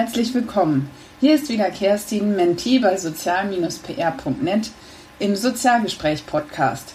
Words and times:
herzlich 0.00 0.32
willkommen. 0.32 0.88
Hier 1.20 1.34
ist 1.34 1.50
wieder 1.50 1.70
Kerstin, 1.70 2.34
Mentee 2.34 2.78
bei 2.78 2.96
sozial-pr.net 2.96 4.70
im 5.18 5.36
Sozialgespräch-Podcast. 5.36 6.94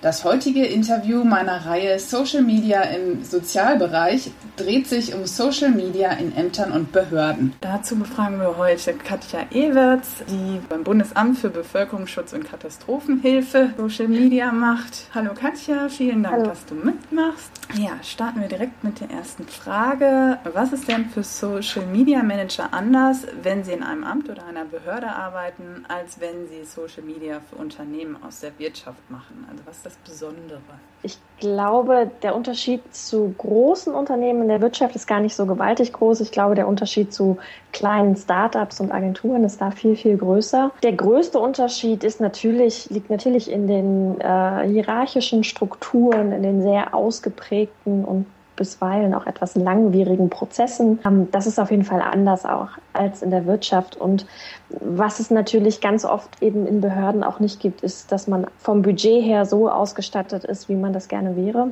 Das 0.00 0.22
heutige 0.22 0.64
Interview 0.64 1.24
meiner 1.24 1.66
Reihe 1.66 1.98
Social 1.98 2.42
Media 2.42 2.82
im 2.82 3.24
Sozialbereich 3.24 4.30
dreht 4.56 4.86
sich 4.86 5.12
um 5.12 5.26
Social 5.26 5.70
Media 5.70 6.12
in 6.12 6.36
Ämtern 6.36 6.70
und 6.70 6.92
Behörden. 6.92 7.52
Dazu 7.60 7.96
befragen 7.96 8.38
wir 8.38 8.56
heute 8.56 8.94
Katja 8.94 9.40
Ewerts, 9.50 10.22
die 10.28 10.60
beim 10.68 10.84
Bundesamt 10.84 11.38
für 11.38 11.50
Bevölkerungsschutz 11.50 12.32
und 12.32 12.44
Katastrophenhilfe 12.44 13.70
Social 13.76 14.06
Media 14.06 14.52
macht. 14.52 15.08
Hallo 15.12 15.30
Katja, 15.34 15.88
vielen 15.88 16.22
Dank, 16.22 16.36
Hallo. 16.36 16.48
dass 16.50 16.64
du 16.66 16.76
mitmachst. 16.76 17.50
Ja, 17.76 17.90
starten 18.04 18.40
wir 18.40 18.48
direkt 18.48 18.84
mit 18.84 19.00
der 19.00 19.10
ersten 19.10 19.48
Frage. 19.48 20.38
Was 20.54 20.72
ist 20.72 20.86
denn 20.86 21.06
für 21.10 21.24
Social 21.24 21.86
Media 21.86 22.22
Manager 22.22 22.72
anders, 22.72 23.26
wenn 23.42 23.64
sie 23.64 23.72
in 23.72 23.82
einem 23.82 24.04
Amt 24.04 24.30
oder 24.30 24.46
einer 24.46 24.64
Behörde 24.64 25.08
arbeiten, 25.08 25.84
als 25.88 26.20
wenn 26.20 26.46
sie 26.46 26.64
Social 26.64 27.02
Media 27.02 27.40
für 27.50 27.56
Unternehmen 27.56 28.16
aus 28.22 28.40
der 28.40 28.56
Wirtschaft 28.60 29.10
machen? 29.10 29.44
Also 29.50 29.64
was 29.66 29.87
das 29.88 29.96
Besondere? 30.04 30.60
Ich 31.02 31.16
glaube, 31.38 32.10
der 32.22 32.34
Unterschied 32.34 32.82
zu 32.94 33.32
großen 33.38 33.94
Unternehmen 33.94 34.42
in 34.42 34.48
der 34.48 34.60
Wirtschaft 34.60 34.96
ist 34.96 35.06
gar 35.06 35.20
nicht 35.20 35.34
so 35.34 35.46
gewaltig 35.46 35.92
groß. 35.92 36.20
Ich 36.20 36.32
glaube, 36.32 36.56
der 36.56 36.66
Unterschied 36.66 37.14
zu 37.14 37.38
kleinen 37.72 38.16
Startups 38.16 38.80
und 38.80 38.90
Agenturen 38.90 39.44
ist 39.44 39.60
da 39.60 39.70
viel, 39.70 39.96
viel 39.96 40.16
größer. 40.18 40.72
Der 40.82 40.92
größte 40.92 41.38
Unterschied 41.38 42.02
ist 42.02 42.20
natürlich, 42.20 42.90
liegt 42.90 43.10
natürlich 43.10 43.50
in 43.50 43.68
den 43.68 44.20
äh, 44.20 44.68
hierarchischen 44.68 45.44
Strukturen, 45.44 46.32
in 46.32 46.42
den 46.42 46.62
sehr 46.62 46.94
ausgeprägten 46.94 48.04
und 48.04 48.26
bisweilen 48.58 49.14
auch 49.14 49.26
etwas 49.26 49.54
langwierigen 49.54 50.28
Prozessen. 50.28 50.98
Ähm, 51.06 51.30
das 51.30 51.46
ist 51.46 51.58
auf 51.58 51.70
jeden 51.70 51.84
Fall 51.84 52.02
anders 52.02 52.44
auch 52.44 52.68
als 52.92 53.22
in 53.22 53.30
der 53.30 53.46
Wirtschaft. 53.46 53.96
Und 53.96 54.26
was 54.68 55.20
es 55.20 55.30
natürlich 55.30 55.80
ganz 55.80 56.04
oft 56.04 56.42
eben 56.42 56.66
in 56.66 56.82
Behörden 56.82 57.24
auch 57.24 57.40
nicht 57.40 57.60
gibt, 57.60 57.80
ist, 57.80 58.12
dass 58.12 58.26
man 58.26 58.46
vom 58.58 58.82
Budget 58.82 59.24
her 59.24 59.46
so 59.46 59.70
ausgestattet 59.70 60.44
ist, 60.44 60.68
wie 60.68 60.76
man 60.76 60.92
das 60.92 61.08
gerne 61.08 61.36
wäre. 61.36 61.70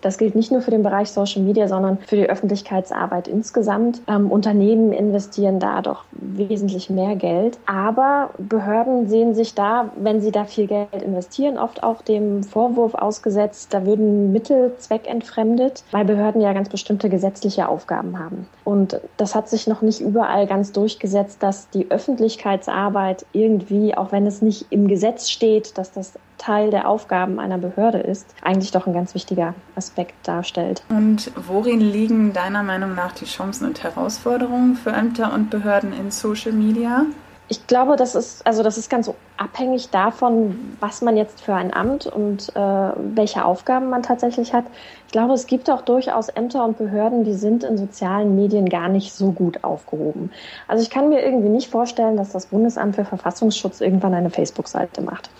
Das 0.00 0.18
gilt 0.18 0.34
nicht 0.34 0.52
nur 0.52 0.60
für 0.60 0.70
den 0.70 0.82
Bereich 0.82 1.10
Social 1.10 1.42
Media, 1.42 1.68
sondern 1.68 1.98
für 1.98 2.16
die 2.16 2.28
Öffentlichkeitsarbeit 2.28 3.28
insgesamt. 3.28 4.00
Ähm, 4.06 4.30
Unternehmen 4.30 4.92
investieren 4.92 5.58
da 5.58 5.82
doch 5.82 6.04
wesentlich 6.12 6.90
mehr 6.90 7.16
Geld. 7.16 7.58
Aber 7.66 8.30
Behörden 8.38 9.08
sehen 9.08 9.34
sich 9.34 9.54
da, 9.54 9.90
wenn 9.96 10.20
sie 10.20 10.30
da 10.30 10.44
viel 10.44 10.66
Geld 10.66 11.02
investieren, 11.02 11.58
oft 11.58 11.82
auch 11.82 12.02
dem 12.02 12.42
Vorwurf 12.42 12.94
ausgesetzt, 12.94 13.74
da 13.74 13.84
würden 13.86 14.32
Mittel 14.32 14.72
zweckentfremdet, 14.78 15.84
weil 15.90 16.04
Behörden 16.04 16.40
ja 16.40 16.52
ganz 16.52 16.68
bestimmte 16.68 17.08
gesetzliche 17.08 17.68
Aufgaben 17.68 18.18
haben. 18.18 18.46
Und 18.64 19.00
das 19.16 19.34
hat 19.34 19.48
sich 19.48 19.66
noch 19.66 19.82
nicht 19.82 20.00
überall 20.00 20.46
ganz 20.46 20.72
durchgesetzt, 20.72 21.42
dass 21.42 21.70
die 21.70 21.90
Öffentlichkeitsarbeit 21.90 23.26
irgendwie, 23.32 23.96
auch 23.96 24.12
wenn 24.12 24.26
es 24.26 24.42
nicht 24.42 24.66
im 24.70 24.88
Gesetz 24.88 25.30
steht, 25.30 25.78
dass 25.78 25.92
das 25.92 26.14
Teil 26.38 26.70
der 26.70 26.88
Aufgaben 26.88 27.38
einer 27.38 27.58
Behörde 27.58 27.98
ist, 27.98 28.34
eigentlich 28.42 28.70
doch 28.70 28.86
ein 28.86 28.94
ganz 28.94 29.14
wichtiger 29.14 29.54
Aspekt 29.74 30.14
darstellt. 30.26 30.82
Und 30.88 31.30
worin 31.36 31.80
liegen 31.80 32.32
deiner 32.32 32.62
Meinung 32.62 32.94
nach 32.94 33.12
die 33.12 33.26
Chancen 33.26 33.66
und 33.66 33.82
Herausforderungen 33.82 34.76
für 34.76 34.90
Ämter 34.90 35.32
und 35.34 35.50
Behörden 35.50 35.92
in 35.92 36.10
Social 36.10 36.52
Media? 36.52 37.04
Ich 37.50 37.66
glaube, 37.66 37.96
das 37.96 38.14
ist, 38.14 38.46
also 38.46 38.62
das 38.62 38.76
ist 38.76 38.90
ganz 38.90 39.10
abhängig 39.38 39.88
davon, 39.88 40.76
was 40.80 41.00
man 41.00 41.16
jetzt 41.16 41.40
für 41.40 41.54
ein 41.54 41.72
Amt 41.72 42.06
und 42.06 42.54
äh, 42.54 42.60
welche 42.60 43.42
Aufgaben 43.46 43.88
man 43.88 44.02
tatsächlich 44.02 44.52
hat. 44.52 44.64
Ich 45.06 45.12
glaube, 45.12 45.32
es 45.32 45.46
gibt 45.46 45.70
auch 45.70 45.80
durchaus 45.80 46.28
Ämter 46.28 46.62
und 46.62 46.76
Behörden, 46.76 47.24
die 47.24 47.32
sind 47.32 47.64
in 47.64 47.78
sozialen 47.78 48.36
Medien 48.36 48.68
gar 48.68 48.90
nicht 48.90 49.14
so 49.14 49.32
gut 49.32 49.64
aufgehoben. 49.64 50.30
Also 50.66 50.82
ich 50.82 50.90
kann 50.90 51.08
mir 51.08 51.24
irgendwie 51.24 51.48
nicht 51.48 51.70
vorstellen, 51.70 52.18
dass 52.18 52.32
das 52.32 52.46
Bundesamt 52.46 52.96
für 52.96 53.06
Verfassungsschutz 53.06 53.80
irgendwann 53.80 54.12
eine 54.12 54.28
Facebook-Seite 54.28 55.00
macht. 55.00 55.30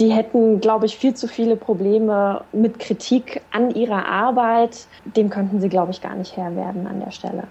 Die 0.00 0.12
hätten, 0.12 0.60
glaube 0.60 0.86
ich, 0.86 0.96
viel 0.96 1.14
zu 1.14 1.28
viele 1.28 1.56
Probleme 1.56 2.42
mit 2.52 2.78
Kritik 2.78 3.42
an 3.52 3.74
ihrer 3.74 4.06
Arbeit. 4.06 4.86
Dem 5.04 5.30
könnten 5.30 5.60
sie, 5.60 5.68
glaube 5.68 5.92
ich, 5.92 6.00
gar 6.00 6.16
nicht 6.16 6.36
Herr 6.36 6.56
werden 6.56 6.86
an 6.86 7.00
der 7.00 7.12
Stelle. 7.12 7.44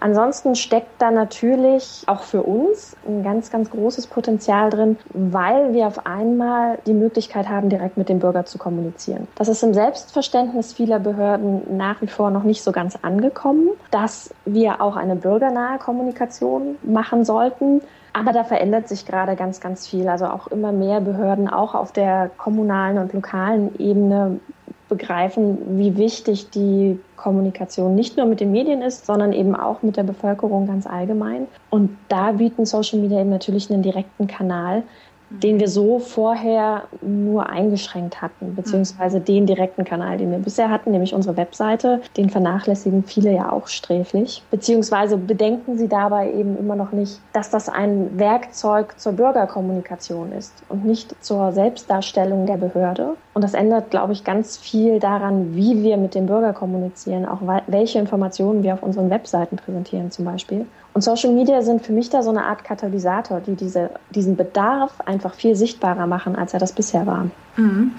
Ansonsten 0.00 0.54
steckt 0.54 1.00
da 1.00 1.10
natürlich 1.10 2.04
auch 2.06 2.22
für 2.22 2.42
uns 2.42 2.96
ein 3.06 3.22
ganz, 3.22 3.50
ganz 3.50 3.70
großes 3.70 4.06
Potenzial 4.06 4.70
drin, 4.70 4.96
weil 5.12 5.74
wir 5.74 5.86
auf 5.86 6.06
einmal 6.06 6.78
die 6.86 6.94
Möglichkeit 6.94 7.48
haben, 7.48 7.68
direkt 7.68 7.98
mit 7.98 8.08
dem 8.08 8.18
Bürger 8.18 8.46
zu 8.46 8.56
kommunizieren. 8.56 9.28
Das 9.34 9.48
ist 9.48 9.62
im 9.62 9.74
Selbstverständnis 9.74 10.72
vieler 10.72 10.98
Behörden 10.98 11.76
nach 11.76 12.00
wie 12.00 12.06
vor 12.06 12.30
noch 12.30 12.44
nicht 12.44 12.62
so 12.62 12.72
ganz 12.72 12.98
angekommen, 13.02 13.68
dass 13.90 14.34
wir 14.46 14.80
auch 14.80 14.96
eine 14.96 15.16
bürgernahe 15.16 15.78
Kommunikation 15.78 16.76
machen 16.82 17.24
sollten. 17.24 17.82
Aber 18.12 18.32
da 18.32 18.42
verändert 18.42 18.88
sich 18.88 19.06
gerade 19.06 19.36
ganz, 19.36 19.60
ganz 19.60 19.86
viel. 19.86 20.08
Also 20.08 20.26
auch 20.26 20.48
immer 20.48 20.72
mehr 20.72 21.00
Behörden, 21.00 21.48
auch 21.48 21.74
auf 21.74 21.92
der 21.92 22.30
kommunalen 22.36 22.98
und 22.98 23.12
lokalen 23.12 23.78
Ebene, 23.78 24.40
begreifen, 24.90 25.78
wie 25.78 25.96
wichtig 25.96 26.50
die 26.50 26.98
Kommunikation 27.16 27.94
nicht 27.94 28.18
nur 28.18 28.26
mit 28.26 28.40
den 28.40 28.52
Medien 28.52 28.82
ist, 28.82 29.06
sondern 29.06 29.32
eben 29.32 29.56
auch 29.56 29.82
mit 29.82 29.96
der 29.96 30.02
Bevölkerung 30.02 30.66
ganz 30.66 30.86
allgemein. 30.86 31.46
Und 31.70 31.96
da 32.08 32.32
bieten 32.32 32.66
Social 32.66 32.98
Media 32.98 33.20
eben 33.20 33.30
natürlich 33.30 33.70
einen 33.70 33.82
direkten 33.82 34.26
Kanal, 34.26 34.82
den 35.30 35.60
wir 35.60 35.68
so 35.68 36.00
vorher 36.00 36.84
nur 37.02 37.48
eingeschränkt 37.48 38.20
hatten, 38.20 38.56
beziehungsweise 38.56 39.20
den 39.20 39.46
direkten 39.46 39.84
Kanal, 39.84 40.18
den 40.18 40.32
wir 40.32 40.38
bisher 40.38 40.70
hatten, 40.70 40.90
nämlich 40.90 41.14
unsere 41.14 41.36
Webseite, 41.36 42.00
den 42.16 42.30
vernachlässigen 42.30 43.04
viele 43.04 43.32
ja 43.32 43.52
auch 43.52 43.68
sträflich, 43.68 44.42
beziehungsweise 44.50 45.16
bedenken 45.16 45.78
sie 45.78 45.88
dabei 45.88 46.32
eben 46.32 46.58
immer 46.58 46.74
noch 46.74 46.90
nicht, 46.90 47.20
dass 47.32 47.48
das 47.48 47.68
ein 47.68 48.18
Werkzeug 48.18 48.98
zur 48.98 49.12
Bürgerkommunikation 49.12 50.32
ist 50.32 50.52
und 50.68 50.84
nicht 50.84 51.14
zur 51.24 51.52
Selbstdarstellung 51.52 52.46
der 52.46 52.56
Behörde. 52.56 53.14
Und 53.40 53.44
das 53.44 53.54
ändert, 53.54 53.88
glaube 53.88 54.12
ich, 54.12 54.22
ganz 54.22 54.58
viel 54.58 55.00
daran, 55.00 55.56
wie 55.56 55.82
wir 55.82 55.96
mit 55.96 56.14
dem 56.14 56.26
Bürger 56.26 56.52
kommunizieren, 56.52 57.24
auch 57.24 57.40
welche 57.68 57.98
Informationen 57.98 58.62
wir 58.62 58.74
auf 58.74 58.82
unseren 58.82 59.08
Webseiten 59.08 59.56
präsentieren 59.56 60.10
zum 60.10 60.26
Beispiel. 60.26 60.66
Und 60.92 61.00
Social 61.00 61.32
Media 61.32 61.62
sind 61.62 61.80
für 61.80 61.94
mich 61.94 62.10
da 62.10 62.22
so 62.22 62.28
eine 62.28 62.44
Art 62.44 62.64
Katalysator, 62.64 63.40
die 63.40 63.54
diese, 63.54 63.92
diesen 64.10 64.36
Bedarf 64.36 64.92
einfach 65.06 65.32
viel 65.32 65.56
sichtbarer 65.56 66.06
machen, 66.06 66.36
als 66.36 66.52
er 66.52 66.60
das 66.60 66.74
bisher 66.74 67.06
war. 67.06 67.30
Mhm. 67.56 67.92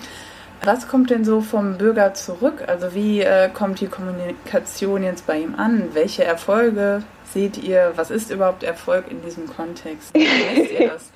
Was 0.63 0.87
kommt 0.87 1.09
denn 1.09 1.25
so 1.25 1.41
vom 1.41 1.79
Bürger 1.79 2.13
zurück? 2.13 2.63
Also 2.67 2.93
wie 2.93 3.21
äh, 3.21 3.49
kommt 3.49 3.81
die 3.81 3.87
Kommunikation 3.87 5.01
jetzt 5.01 5.25
bei 5.25 5.39
ihm 5.39 5.55
an? 5.55 5.85
Welche 5.93 6.23
Erfolge 6.23 7.01
seht 7.33 7.57
ihr? 7.57 7.93
Was 7.95 8.11
ist 8.11 8.29
überhaupt 8.29 8.61
Erfolg 8.61 9.05
in 9.09 9.23
diesem 9.23 9.47
Kontext? 9.47 10.13
Wie 10.13 10.19
ihr 10.79 10.89
das? 10.89 11.09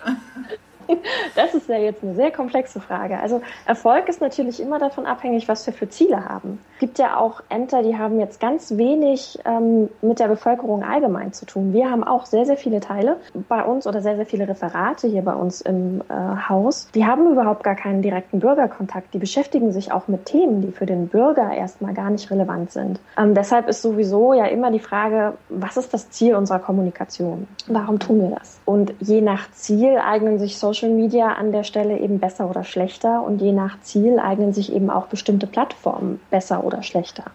Das 1.35 1.53
ist 1.53 1.68
ja 1.68 1.78
jetzt 1.78 2.03
eine 2.03 2.16
sehr 2.16 2.31
komplexe 2.31 2.79
Frage. 2.79 3.19
Also 3.19 3.41
Erfolg 3.66 4.07
ist 4.09 4.22
natürlich 4.22 4.62
immer 4.62 4.79
davon 4.79 5.06
abhängig, 5.06 5.47
was 5.47 5.66
wir 5.66 5.73
für 5.73 5.90
Ziele 5.90 6.25
haben. 6.25 6.59
Es 6.75 6.79
gibt 6.79 7.00
ja 7.00 7.18
auch 7.18 7.41
Ämter, 7.50 7.84
die 7.84 7.97
haben 7.97 8.19
jetzt 8.19 8.40
ganz 8.40 8.78
wenig 8.78 9.40
ähm, 9.46 9.90
mit 10.01 10.19
der 10.19 10.28
Bevölkerung 10.28 10.84
allgemein 10.84 11.34
zu 11.34 11.46
tun. 11.46 11.73
Wir 11.73 11.90
haben 11.90 12.03
auch 12.03 12.25
sehr, 12.25 12.46
sehr 12.46 12.57
viele 12.57 12.79
Teile 12.79 13.18
bei 13.47 13.63
uns 13.63 13.88
oder 13.88 14.01
sehr, 14.01 14.16
sehr 14.16 14.25
viele 14.25 14.47
Referate 14.47 15.07
hier 15.07 15.22
bei 15.22 15.34
uns 15.34 15.62
im 15.62 16.01
äh, 16.09 16.50
Haus. 16.50 16.90
Die 16.94 17.06
haben 17.06 17.31
überhaupt 17.31 17.63
gar 17.63 17.75
keinen 17.75 18.02
direkten 18.02 18.40
Bürgerkontakt. 18.40 19.13
Die 19.13 19.19
beschäftigen 19.19 19.72
sich 19.72 19.91
auch 19.91 20.07
mit 20.07 20.25
Themen, 20.25 20.62
die 20.62 20.72
für 20.72 20.85
den 20.85 21.07
Bürger 21.07 21.53
erstmal 21.53 21.94
gar 21.94 22.09
nicht 22.09 22.29
relevant 22.29 22.72
sind. 22.72 23.00
Ähm, 23.17 23.34
deshalb 23.34 23.67
ist 23.67 23.81
sowieso 23.81 24.34
ja 24.34 24.46
immer 24.46 24.72
die 24.72 24.79
Frage, 24.79 25.34
was 25.50 25.78
ist 25.78 25.94
das 25.94 26.09
Ziel 26.09 26.35
unserer 26.35 26.59
Kommunikation? 26.59 27.47
Warum 27.67 28.00
tun 28.00 28.22
wir 28.22 28.35
das? 28.38 28.59
Und 28.66 28.94
je 29.00 29.22
nach 29.22 29.49
Ziel 29.52 29.97
eignen 29.97 30.40
sich 30.40 30.58
Social 30.58 30.74
Social 30.75 30.93
Media 30.93 31.33
an 31.33 31.51
der 31.51 31.63
Stelle 31.63 31.97
eben 31.99 32.19
besser 32.19 32.49
oder 32.49 32.63
schlechter 32.63 33.23
und 33.23 33.41
je 33.41 33.53
nach 33.53 33.79
Ziel 33.81 34.19
eignen 34.19 34.53
sich 34.53 34.73
eben 34.73 34.89
auch 34.89 35.07
bestimmte 35.07 35.47
Plattformen 35.47 36.19
besser 36.29 36.63
oder 36.63 36.83
schlechter 36.83 37.25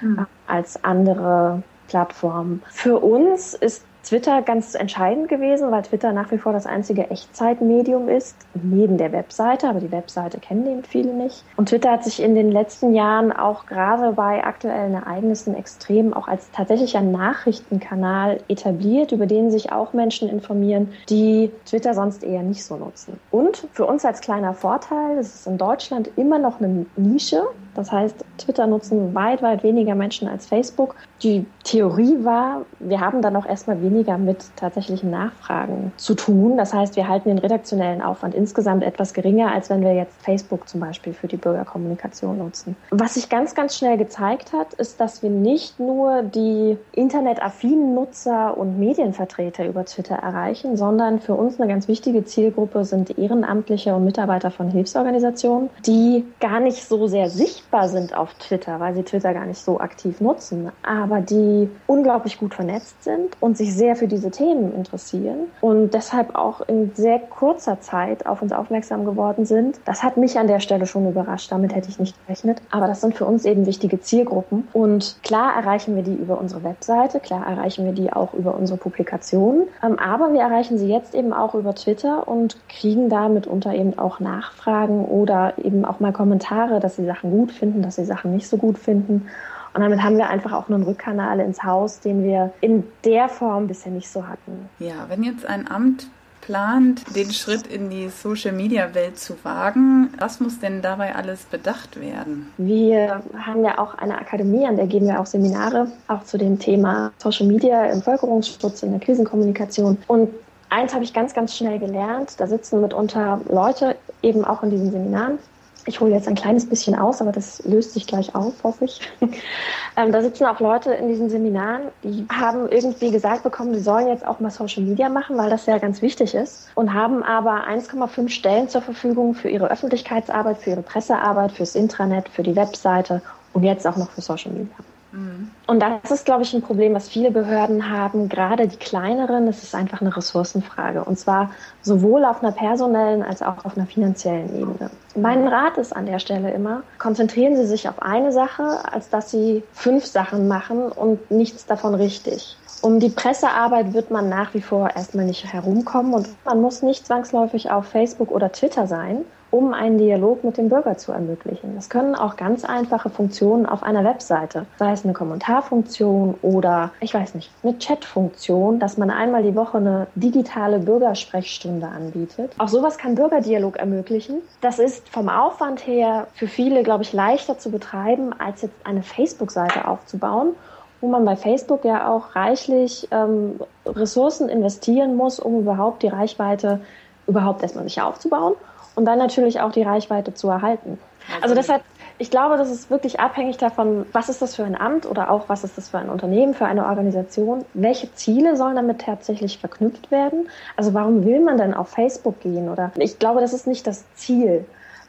mhm. 0.00 0.26
als 0.46 0.82
andere 0.84 1.62
Plattformen. 1.88 2.62
Für 2.70 2.98
uns 3.00 3.54
ist 3.54 3.84
Twitter 4.04 4.42
ganz 4.42 4.74
entscheidend 4.74 5.28
gewesen, 5.28 5.70
weil 5.70 5.82
Twitter 5.82 6.12
nach 6.12 6.30
wie 6.30 6.38
vor 6.38 6.52
das 6.52 6.66
einzige 6.66 7.10
Echtzeitmedium 7.10 8.08
ist, 8.08 8.36
neben 8.54 8.98
der 8.98 9.12
Webseite, 9.12 9.68
aber 9.68 9.80
die 9.80 9.90
Webseite 9.90 10.38
kennen 10.38 10.66
eben 10.66 10.84
viele 10.84 11.12
nicht. 11.12 11.44
Und 11.56 11.70
Twitter 11.70 11.90
hat 11.90 12.04
sich 12.04 12.22
in 12.22 12.34
den 12.34 12.52
letzten 12.52 12.94
Jahren 12.94 13.32
auch 13.32 13.66
gerade 13.66 14.12
bei 14.12 14.44
aktuellen 14.44 14.94
Ereignissen 14.94 15.54
extrem 15.54 16.12
auch 16.12 16.28
als 16.28 16.50
tatsächlicher 16.50 17.00
Nachrichtenkanal 17.00 18.40
etabliert, 18.48 19.12
über 19.12 19.26
den 19.26 19.50
sich 19.50 19.72
auch 19.72 19.92
Menschen 19.92 20.28
informieren, 20.28 20.92
die 21.08 21.50
Twitter 21.64 21.94
sonst 21.94 22.22
eher 22.22 22.42
nicht 22.42 22.64
so 22.64 22.76
nutzen. 22.76 23.18
Und 23.30 23.66
für 23.72 23.86
uns 23.86 24.04
als 24.04 24.20
kleiner 24.20 24.54
Vorteil, 24.54 25.18
es 25.18 25.34
ist 25.34 25.46
in 25.46 25.58
Deutschland 25.58 26.10
immer 26.16 26.38
noch 26.38 26.60
eine 26.60 26.86
Nische, 26.96 27.42
Das 27.74 27.90
heißt, 27.92 28.24
Twitter 28.38 28.66
nutzen 28.66 29.14
weit, 29.14 29.42
weit 29.42 29.62
weniger 29.62 29.94
Menschen 29.94 30.28
als 30.28 30.46
Facebook. 30.46 30.94
Die 31.22 31.46
Theorie 31.64 32.16
war, 32.22 32.62
wir 32.80 33.00
haben 33.00 33.22
dann 33.22 33.36
auch 33.36 33.46
erstmal 33.46 33.80
weniger 33.82 34.18
mit 34.18 34.44
tatsächlichen 34.56 35.10
Nachfragen 35.10 35.92
zu 35.96 36.14
tun. 36.14 36.56
Das 36.56 36.72
heißt, 36.72 36.96
wir 36.96 37.08
halten 37.08 37.28
den 37.28 37.38
redaktionellen 37.38 38.02
Aufwand 38.02 38.34
insgesamt 38.34 38.82
etwas 38.82 39.14
geringer, 39.14 39.52
als 39.52 39.70
wenn 39.70 39.82
wir 39.82 39.94
jetzt 39.94 40.14
Facebook 40.22 40.68
zum 40.68 40.80
Beispiel 40.80 41.14
für 41.14 41.28
die 41.28 41.36
Bürgerkommunikation 41.36 42.38
nutzen. 42.38 42.76
Was 42.90 43.14
sich 43.14 43.28
ganz, 43.28 43.54
ganz 43.54 43.76
schnell 43.76 43.96
gezeigt 43.96 44.52
hat, 44.52 44.74
ist, 44.74 45.00
dass 45.00 45.22
wir 45.22 45.30
nicht 45.30 45.80
nur 45.80 46.22
die 46.22 46.76
internetaffinen 46.92 47.94
Nutzer 47.94 48.56
und 48.56 48.78
Medienvertreter 48.78 49.66
über 49.66 49.84
Twitter 49.84 50.16
erreichen, 50.16 50.76
sondern 50.76 51.20
für 51.20 51.34
uns 51.34 51.60
eine 51.60 51.72
ganz 51.72 51.88
wichtige 51.88 52.24
Zielgruppe 52.24 52.84
sind 52.84 53.18
Ehrenamtliche 53.18 53.94
und 53.94 54.04
Mitarbeiter 54.04 54.50
von 54.50 54.70
Hilfsorganisationen, 54.70 55.70
die 55.86 56.24
gar 56.40 56.60
nicht 56.60 56.84
so 56.84 57.06
sehr 57.06 57.30
sichtbar 57.30 57.63
sind 57.82 58.16
auf 58.16 58.32
Twitter, 58.34 58.78
weil 58.78 58.94
sie 58.94 59.02
Twitter 59.02 59.34
gar 59.34 59.46
nicht 59.46 59.60
so 59.60 59.80
aktiv 59.80 60.20
nutzen, 60.20 60.70
aber 60.82 61.20
die 61.20 61.68
unglaublich 61.86 62.38
gut 62.38 62.54
vernetzt 62.54 63.02
sind 63.02 63.36
und 63.40 63.56
sich 63.56 63.74
sehr 63.74 63.96
für 63.96 64.06
diese 64.06 64.30
Themen 64.30 64.72
interessieren 64.74 65.48
und 65.60 65.92
deshalb 65.92 66.36
auch 66.36 66.60
in 66.68 66.92
sehr 66.94 67.18
kurzer 67.18 67.80
Zeit 67.80 68.26
auf 68.26 68.42
uns 68.42 68.52
aufmerksam 68.52 69.04
geworden 69.04 69.44
sind. 69.44 69.80
Das 69.84 70.02
hat 70.04 70.16
mich 70.16 70.38
an 70.38 70.46
der 70.46 70.60
Stelle 70.60 70.86
schon 70.86 71.08
überrascht, 71.08 71.50
damit 71.50 71.74
hätte 71.74 71.88
ich 71.88 71.98
nicht 71.98 72.14
gerechnet, 72.24 72.62
aber 72.70 72.86
das 72.86 73.00
sind 73.00 73.16
für 73.16 73.24
uns 73.24 73.44
eben 73.44 73.66
wichtige 73.66 74.00
Zielgruppen 74.00 74.68
und 74.72 75.16
klar 75.24 75.56
erreichen 75.56 75.96
wir 75.96 76.04
die 76.04 76.14
über 76.14 76.40
unsere 76.40 76.62
Webseite, 76.62 77.18
klar 77.18 77.44
erreichen 77.46 77.84
wir 77.84 77.92
die 77.92 78.12
auch 78.12 78.34
über 78.34 78.54
unsere 78.54 78.78
Publikationen, 78.78 79.64
ähm, 79.82 79.98
aber 79.98 80.32
wir 80.32 80.40
erreichen 80.40 80.78
sie 80.78 80.88
jetzt 80.88 81.14
eben 81.14 81.32
auch 81.32 81.54
über 81.54 81.74
Twitter 81.74 82.28
und 82.28 82.56
kriegen 82.68 83.08
da 83.08 83.28
mitunter 83.28 83.74
eben 83.74 83.98
auch 83.98 84.20
Nachfragen 84.20 85.04
oder 85.04 85.54
eben 85.58 85.84
auch 85.84 85.98
mal 85.98 86.12
Kommentare, 86.12 86.78
dass 86.78 86.96
sie 86.96 87.04
Sachen 87.04 87.30
gut 87.30 87.50
finden, 87.50 87.63
dass 87.82 87.96
sie 87.96 88.04
Sachen 88.04 88.34
nicht 88.34 88.48
so 88.48 88.56
gut 88.56 88.78
finden. 88.78 89.28
Und 89.74 89.80
damit 89.80 90.02
haben 90.02 90.16
wir 90.16 90.28
einfach 90.28 90.52
auch 90.52 90.68
einen 90.68 90.84
Rückkanal 90.84 91.40
ins 91.40 91.62
Haus, 91.62 92.00
den 92.00 92.22
wir 92.22 92.52
in 92.60 92.84
der 93.04 93.28
Form 93.28 93.66
bisher 93.66 93.90
nicht 93.90 94.08
so 94.08 94.26
hatten. 94.26 94.68
Ja, 94.78 95.06
wenn 95.08 95.24
jetzt 95.24 95.44
ein 95.46 95.68
Amt 95.68 96.06
plant, 96.44 97.02
den 97.16 97.32
Schritt 97.32 97.66
in 97.66 97.90
die 97.90 98.08
Social-Media-Welt 98.08 99.18
zu 99.18 99.34
wagen. 99.44 100.10
Was 100.18 100.40
muss 100.40 100.60
denn 100.60 100.82
dabei 100.82 101.14
alles 101.14 101.44
bedacht 101.44 102.00
werden? 102.00 102.50
Wir 102.58 103.22
haben 103.38 103.64
ja 103.64 103.78
auch 103.78 103.94
eine 103.94 104.18
Akademie, 104.18 104.66
an 104.66 104.76
der 104.76 104.86
geben 104.86 105.06
wir 105.06 105.20
auch 105.20 105.26
Seminare, 105.26 105.88
auch 106.08 106.24
zu 106.24 106.38
dem 106.38 106.58
Thema 106.58 107.12
Social 107.18 107.46
Media 107.46 107.86
im 107.86 108.00
Bevölkerungsschutz, 108.00 108.82
in 108.82 108.90
der 108.90 109.00
Krisenkommunikation. 109.00 109.98
Und 110.06 110.30
eins 110.68 110.92
habe 110.94 111.04
ich 111.04 111.14
ganz, 111.14 111.34
ganz 111.34 111.56
schnell 111.56 111.78
gelernt. 111.78 112.34
Da 112.38 112.46
sitzen 112.46 112.80
mitunter 112.80 113.40
Leute 113.48 113.96
eben 114.22 114.44
auch 114.44 114.62
in 114.62 114.70
diesen 114.70 114.90
Seminaren, 114.90 115.38
ich 115.86 116.00
hole 116.00 116.12
jetzt 116.12 116.28
ein 116.28 116.34
kleines 116.34 116.68
bisschen 116.68 116.94
aus, 116.94 117.20
aber 117.20 117.32
das 117.32 117.62
löst 117.64 117.92
sich 117.92 118.06
gleich 118.06 118.34
auf, 118.34 118.52
hoffe 118.62 118.86
ich. 118.86 119.00
ähm, 119.96 120.12
da 120.12 120.22
sitzen 120.22 120.46
auch 120.46 120.60
Leute 120.60 120.92
in 120.94 121.08
diesen 121.08 121.28
Seminaren, 121.28 121.82
die 122.02 122.26
haben 122.30 122.68
irgendwie 122.70 123.10
gesagt 123.10 123.42
bekommen, 123.42 123.74
sie 123.74 123.80
sollen 123.80 124.08
jetzt 124.08 124.26
auch 124.26 124.40
mal 124.40 124.50
Social 124.50 124.82
Media 124.82 125.08
machen, 125.08 125.36
weil 125.36 125.50
das 125.50 125.66
ja 125.66 125.78
ganz 125.78 126.02
wichtig 126.02 126.34
ist 126.34 126.68
und 126.74 126.94
haben 126.94 127.22
aber 127.22 127.68
1,5 127.68 128.28
Stellen 128.28 128.68
zur 128.68 128.82
Verfügung 128.82 129.34
für 129.34 129.48
ihre 129.48 129.70
Öffentlichkeitsarbeit, 129.70 130.58
für 130.58 130.70
ihre 130.70 130.82
Pressearbeit, 130.82 131.52
fürs 131.52 131.74
Intranet, 131.74 132.28
für 132.28 132.42
die 132.42 132.56
Webseite 132.56 133.22
und 133.52 133.64
jetzt 133.64 133.86
auch 133.86 133.96
noch 133.96 134.10
für 134.10 134.20
Social 134.20 134.52
Media. 134.52 134.76
Mhm. 135.14 135.50
Und 135.66 135.80
das 135.80 136.10
ist, 136.10 136.24
glaube 136.24 136.42
ich, 136.42 136.52
ein 136.52 136.62
Problem, 136.62 136.94
was 136.94 137.08
viele 137.08 137.30
Behörden 137.30 137.90
haben, 137.90 138.28
gerade 138.28 138.66
die 138.66 138.76
kleineren. 138.76 139.46
Es 139.46 139.62
ist 139.62 139.74
einfach 139.74 140.00
eine 140.00 140.14
Ressourcenfrage. 140.14 141.04
Und 141.04 141.18
zwar 141.18 141.50
sowohl 141.82 142.24
auf 142.24 142.42
einer 142.42 142.52
personellen 142.52 143.22
als 143.22 143.40
auch 143.42 143.64
auf 143.64 143.76
einer 143.76 143.86
finanziellen 143.86 144.54
Ebene. 144.54 144.90
Mein 145.14 145.46
Rat 145.46 145.78
ist 145.78 145.94
an 145.94 146.06
der 146.06 146.18
Stelle 146.18 146.50
immer, 146.50 146.82
konzentrieren 146.98 147.56
Sie 147.56 147.66
sich 147.66 147.88
auf 147.88 148.02
eine 148.02 148.32
Sache, 148.32 148.80
als 148.90 149.08
dass 149.08 149.30
Sie 149.30 149.62
fünf 149.72 150.04
Sachen 150.04 150.48
machen 150.48 150.90
und 150.90 151.30
nichts 151.30 151.66
davon 151.66 151.94
richtig. 151.94 152.56
Um 152.82 153.00
die 153.00 153.08
Pressearbeit 153.08 153.94
wird 153.94 154.10
man 154.10 154.28
nach 154.28 154.52
wie 154.52 154.60
vor 154.60 154.90
erstmal 154.94 155.24
nicht 155.24 155.50
herumkommen 155.50 156.12
und 156.12 156.28
man 156.44 156.60
muss 156.60 156.82
nicht 156.82 157.06
zwangsläufig 157.06 157.70
auf 157.70 157.86
Facebook 157.86 158.30
oder 158.30 158.52
Twitter 158.52 158.86
sein, 158.86 159.24
um 159.54 159.72
einen 159.72 159.98
Dialog 159.98 160.42
mit 160.42 160.56
dem 160.56 160.68
Bürger 160.68 160.98
zu 160.98 161.12
ermöglichen. 161.12 161.76
Das 161.76 161.88
können 161.88 162.16
auch 162.16 162.34
ganz 162.34 162.64
einfache 162.64 163.08
Funktionen 163.08 163.66
auf 163.66 163.84
einer 163.84 164.02
Webseite, 164.02 164.66
sei 164.80 164.90
es 164.90 165.04
eine 165.04 165.12
Kommentarfunktion 165.12 166.34
oder 166.42 166.90
ich 166.98 167.14
weiß 167.14 167.36
nicht, 167.36 167.52
eine 167.62 167.78
Chatfunktion, 167.78 168.80
dass 168.80 168.98
man 168.98 169.10
einmal 169.10 169.44
die 169.44 169.54
Woche 169.54 169.78
eine 169.78 170.08
digitale 170.16 170.80
Bürgersprechstunde 170.80 171.86
anbietet. 171.86 172.50
Auch 172.58 172.66
sowas 172.66 172.98
kann 172.98 173.14
Bürgerdialog 173.14 173.76
ermöglichen. 173.76 174.38
Das 174.60 174.80
ist 174.80 175.08
vom 175.08 175.28
Aufwand 175.28 175.86
her 175.86 176.26
für 176.34 176.48
viele, 176.48 176.82
glaube 176.82 177.04
ich, 177.04 177.12
leichter 177.12 177.56
zu 177.56 177.70
betreiben, 177.70 178.32
als 178.36 178.62
jetzt 178.62 178.74
eine 178.82 179.04
Facebook-Seite 179.04 179.86
aufzubauen 179.86 180.56
wo 181.00 181.10
man 181.10 181.26
bei 181.26 181.36
Facebook 181.36 181.84
ja 181.84 182.08
auch 182.08 182.34
reichlich 182.34 183.08
ähm, 183.10 183.60
Ressourcen 183.84 184.48
investieren 184.48 185.16
muss, 185.16 185.38
um 185.38 185.60
überhaupt 185.60 186.02
die 186.02 186.08
Reichweite 186.08 186.80
überhaupt 187.26 187.62
erstmal 187.62 187.84
sicher 187.84 188.06
aufzubauen 188.06 188.54
und 188.94 189.04
dann 189.04 189.18
natürlich 189.18 189.60
auch 189.60 189.72
die 189.72 189.82
Reichweite 189.82 190.34
zu 190.34 190.48
erhalten. 190.48 190.98
Also 191.40 191.54
deshalb, 191.54 191.82
ich 192.18 192.30
glaube, 192.30 192.56
das 192.56 192.70
ist 192.70 192.90
wirklich 192.90 193.18
abhängig 193.18 193.56
davon, 193.56 194.06
was 194.12 194.28
ist 194.28 194.42
das 194.42 194.56
für 194.56 194.64
ein 194.64 194.78
Amt 194.78 195.06
oder 195.06 195.30
auch 195.30 195.48
was 195.48 195.64
ist 195.64 195.78
das 195.78 195.88
für 195.88 195.98
ein 195.98 196.10
Unternehmen, 196.10 196.54
für 196.54 196.66
eine 196.66 196.86
Organisation, 196.86 197.64
welche 197.74 198.12
Ziele 198.14 198.56
sollen 198.56 198.76
damit 198.76 199.00
tatsächlich 199.00 199.58
verknüpft 199.58 200.10
werden. 200.10 200.48
Also 200.76 200.94
warum 200.94 201.24
will 201.24 201.40
man 201.40 201.58
denn 201.58 201.74
auf 201.74 201.88
Facebook 201.88 202.40
gehen? 202.40 202.68
Oder 202.68 202.92
ich 202.96 203.18
glaube, 203.18 203.40
das 203.40 203.52
ist 203.52 203.66
nicht 203.66 203.86
das 203.86 204.04
Ziel. 204.14 204.64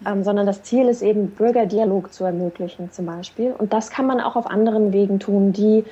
Ähm, 0.06 0.26
sondern 0.26 0.46
das 0.46 0.62
Ziel 0.64 0.90
ist 0.90 1.02
eben, 1.02 1.30
Bürgerdialog 1.32 2.14
zu 2.14 2.26
ermöglichen 2.26 2.92
zum 2.92 3.06
Beispiel. 3.06 3.54
Und 3.58 3.72
das 3.72 3.90
kann 3.90 4.06
man 4.06 4.20
auch 4.20 4.36
auf 4.36 4.46
anderen 4.46 4.92
Wegen 4.92 5.20
tun, 5.20 5.54
die 5.54 5.86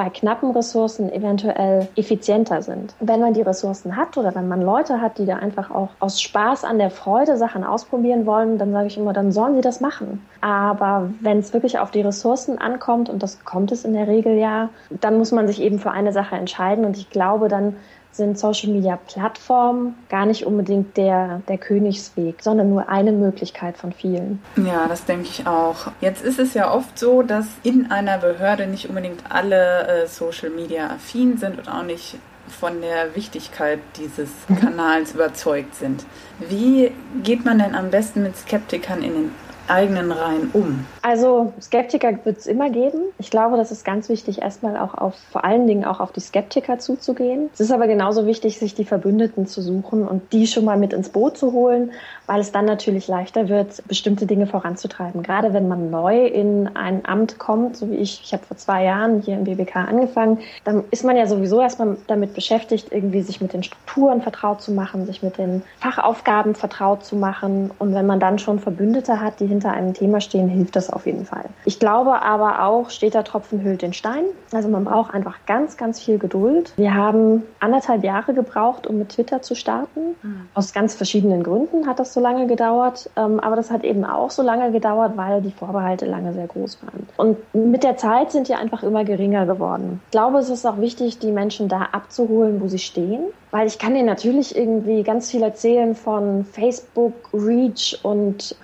bei 0.00 0.08
knappen 0.08 0.52
Ressourcen 0.52 1.12
eventuell 1.12 1.86
effizienter 1.94 2.62
sind. 2.62 2.94
Wenn 3.00 3.20
man 3.20 3.34
die 3.34 3.42
Ressourcen 3.42 3.96
hat 3.96 4.16
oder 4.16 4.34
wenn 4.34 4.48
man 4.48 4.62
Leute 4.62 5.02
hat, 5.02 5.18
die 5.18 5.26
da 5.26 5.36
einfach 5.36 5.70
auch 5.70 5.90
aus 5.98 6.22
Spaß 6.22 6.64
an 6.64 6.78
der 6.78 6.88
Freude 6.88 7.36
Sachen 7.36 7.64
ausprobieren 7.64 8.24
wollen, 8.24 8.56
dann 8.56 8.72
sage 8.72 8.86
ich 8.86 8.96
immer, 8.96 9.12
dann 9.12 9.30
sollen 9.30 9.56
sie 9.56 9.60
das 9.60 9.82
machen. 9.82 10.26
Aber 10.40 11.10
wenn 11.20 11.40
es 11.40 11.52
wirklich 11.52 11.78
auf 11.78 11.90
die 11.90 12.00
Ressourcen 12.00 12.56
ankommt, 12.56 13.10
und 13.10 13.22
das 13.22 13.44
kommt 13.44 13.72
es 13.72 13.84
in 13.84 13.92
der 13.92 14.08
Regel 14.08 14.38
ja, 14.38 14.70
dann 14.88 15.18
muss 15.18 15.32
man 15.32 15.46
sich 15.46 15.60
eben 15.60 15.78
für 15.78 15.90
eine 15.90 16.14
Sache 16.14 16.34
entscheiden. 16.34 16.86
Und 16.86 16.96
ich 16.96 17.10
glaube, 17.10 17.48
dann 17.48 17.76
sind 18.12 18.38
Social 18.38 18.70
Media 18.70 18.96
Plattformen 18.96 19.94
gar 20.08 20.26
nicht 20.26 20.44
unbedingt 20.44 20.96
der, 20.96 21.42
der 21.48 21.58
Königsweg, 21.58 22.42
sondern 22.42 22.70
nur 22.70 22.88
eine 22.88 23.12
Möglichkeit 23.12 23.76
von 23.76 23.92
vielen. 23.92 24.42
Ja, 24.56 24.86
das 24.88 25.04
denke 25.04 25.28
ich 25.28 25.46
auch. 25.46 25.92
Jetzt 26.00 26.22
ist 26.22 26.38
es 26.38 26.54
ja 26.54 26.72
oft 26.72 26.98
so, 26.98 27.22
dass 27.22 27.46
in 27.62 27.90
einer 27.90 28.18
Behörde 28.18 28.66
nicht 28.66 28.88
unbedingt 28.88 29.22
alle 29.28 29.86
äh, 29.86 30.06
Social 30.06 30.50
Media 30.50 30.86
affin 30.90 31.38
sind 31.38 31.58
und 31.58 31.68
auch 31.68 31.84
nicht 31.84 32.16
von 32.48 32.80
der 32.80 33.14
Wichtigkeit 33.14 33.78
dieses 33.96 34.30
mhm. 34.48 34.56
Kanals 34.56 35.14
überzeugt 35.14 35.76
sind. 35.76 36.04
Wie 36.40 36.92
geht 37.22 37.44
man 37.44 37.58
denn 37.58 37.74
am 37.74 37.90
besten 37.90 38.22
mit 38.22 38.36
Skeptikern 38.36 39.02
in 39.02 39.12
den 39.14 39.30
eigenen 39.70 40.12
Reihen 40.12 40.50
um? 40.52 40.86
Also 41.02 41.52
Skeptiker 41.60 42.12
wird 42.24 42.38
es 42.38 42.46
immer 42.46 42.70
geben. 42.70 43.00
Ich 43.18 43.30
glaube, 43.30 43.56
das 43.56 43.70
ist 43.70 43.84
ganz 43.84 44.08
wichtig, 44.08 44.42
erstmal 44.42 44.76
auch 44.76 44.94
auf, 44.94 45.14
vor 45.30 45.44
allen 45.44 45.66
Dingen 45.66 45.84
auch 45.84 46.00
auf 46.00 46.12
die 46.12 46.20
Skeptiker 46.20 46.78
zuzugehen. 46.78 47.50
Es 47.54 47.60
ist 47.60 47.72
aber 47.72 47.86
genauso 47.86 48.26
wichtig, 48.26 48.58
sich 48.58 48.74
die 48.74 48.84
Verbündeten 48.84 49.46
zu 49.46 49.62
suchen 49.62 50.06
und 50.06 50.32
die 50.32 50.46
schon 50.46 50.64
mal 50.64 50.78
mit 50.78 50.92
ins 50.92 51.08
Boot 51.08 51.38
zu 51.38 51.52
holen, 51.52 51.92
weil 52.26 52.40
es 52.40 52.52
dann 52.52 52.64
natürlich 52.64 53.08
leichter 53.08 53.48
wird, 53.48 53.82
bestimmte 53.88 54.26
Dinge 54.26 54.46
voranzutreiben. 54.46 55.22
Gerade 55.22 55.52
wenn 55.52 55.68
man 55.68 55.90
neu 55.90 56.26
in 56.26 56.68
ein 56.74 57.04
Amt 57.04 57.38
kommt, 57.38 57.76
so 57.76 57.90
wie 57.90 57.96
ich, 57.96 58.20
ich 58.24 58.32
habe 58.32 58.44
vor 58.44 58.56
zwei 58.56 58.84
Jahren 58.84 59.20
hier 59.22 59.34
im 59.34 59.44
BBK 59.44 59.76
angefangen, 59.76 60.38
dann 60.64 60.84
ist 60.90 61.04
man 61.04 61.16
ja 61.16 61.26
sowieso 61.26 61.60
erstmal 61.60 61.96
damit 62.06 62.34
beschäftigt, 62.34 62.88
irgendwie 62.90 63.22
sich 63.22 63.40
mit 63.40 63.52
den 63.52 63.62
Strukturen 63.62 64.22
vertraut 64.22 64.60
zu 64.60 64.72
machen, 64.72 65.06
sich 65.06 65.22
mit 65.22 65.38
den 65.38 65.62
Fachaufgaben 65.78 66.54
vertraut 66.54 67.04
zu 67.04 67.16
machen. 67.16 67.70
Und 67.78 67.94
wenn 67.94 68.06
man 68.06 68.20
dann 68.20 68.38
schon 68.38 68.58
Verbündete 68.58 69.20
hat, 69.20 69.40
die 69.40 69.46
hinter 69.60 69.72
einem 69.72 69.92
Thema 69.92 70.20
stehen, 70.22 70.48
hilft 70.48 70.74
das 70.74 70.90
auf 70.90 71.04
jeden 71.04 71.26
Fall. 71.26 71.44
Ich 71.66 71.78
glaube 71.78 72.22
aber 72.22 72.64
auch, 72.64 72.88
steter 72.88 73.24
Tropfen 73.24 73.62
hüllt 73.62 73.82
den 73.82 73.92
Stein. 73.92 74.24
Also 74.52 74.68
man 74.68 74.84
braucht 74.84 75.12
einfach 75.12 75.36
ganz, 75.46 75.76
ganz 75.76 76.00
viel 76.00 76.18
Geduld. 76.18 76.72
Wir 76.76 76.94
haben 76.94 77.42
anderthalb 77.60 78.02
Jahre 78.02 78.32
gebraucht, 78.32 78.86
um 78.86 78.96
mit 78.96 79.10
Twitter 79.10 79.42
zu 79.42 79.54
starten. 79.54 80.16
Mhm. 80.22 80.48
Aus 80.54 80.72
ganz 80.72 80.94
verschiedenen 80.94 81.42
Gründen 81.42 81.86
hat 81.86 81.98
das 81.98 82.14
so 82.14 82.20
lange 82.20 82.46
gedauert. 82.46 83.10
Ähm, 83.16 83.38
aber 83.38 83.56
das 83.56 83.70
hat 83.70 83.84
eben 83.84 84.04
auch 84.04 84.30
so 84.30 84.42
lange 84.42 84.72
gedauert, 84.72 85.16
weil 85.16 85.42
die 85.42 85.52
Vorbehalte 85.52 86.06
lange 86.06 86.32
sehr 86.32 86.46
groß 86.46 86.78
waren. 86.82 87.06
Und 87.18 87.36
mit 87.54 87.84
der 87.84 87.98
Zeit 87.98 88.32
sind 88.32 88.48
die 88.48 88.54
einfach 88.54 88.82
immer 88.82 89.04
geringer 89.04 89.44
geworden. 89.44 90.00
Ich 90.06 90.12
glaube, 90.12 90.38
es 90.38 90.48
ist 90.48 90.64
auch 90.64 90.80
wichtig, 90.80 91.18
die 91.18 91.32
Menschen 91.32 91.68
da 91.68 91.88
abzuholen, 91.92 92.62
wo 92.62 92.68
sie 92.68 92.78
stehen. 92.78 93.24
Weil 93.50 93.66
ich 93.66 93.78
kann 93.78 93.94
dir 93.94 94.04
natürlich 94.04 94.56
irgendwie 94.56 95.02
ganz 95.02 95.30
viel 95.30 95.42
erzählen 95.42 95.94
von 95.96 96.44
Facebook, 96.44 97.14
Reach 97.32 97.98
und 98.02 98.54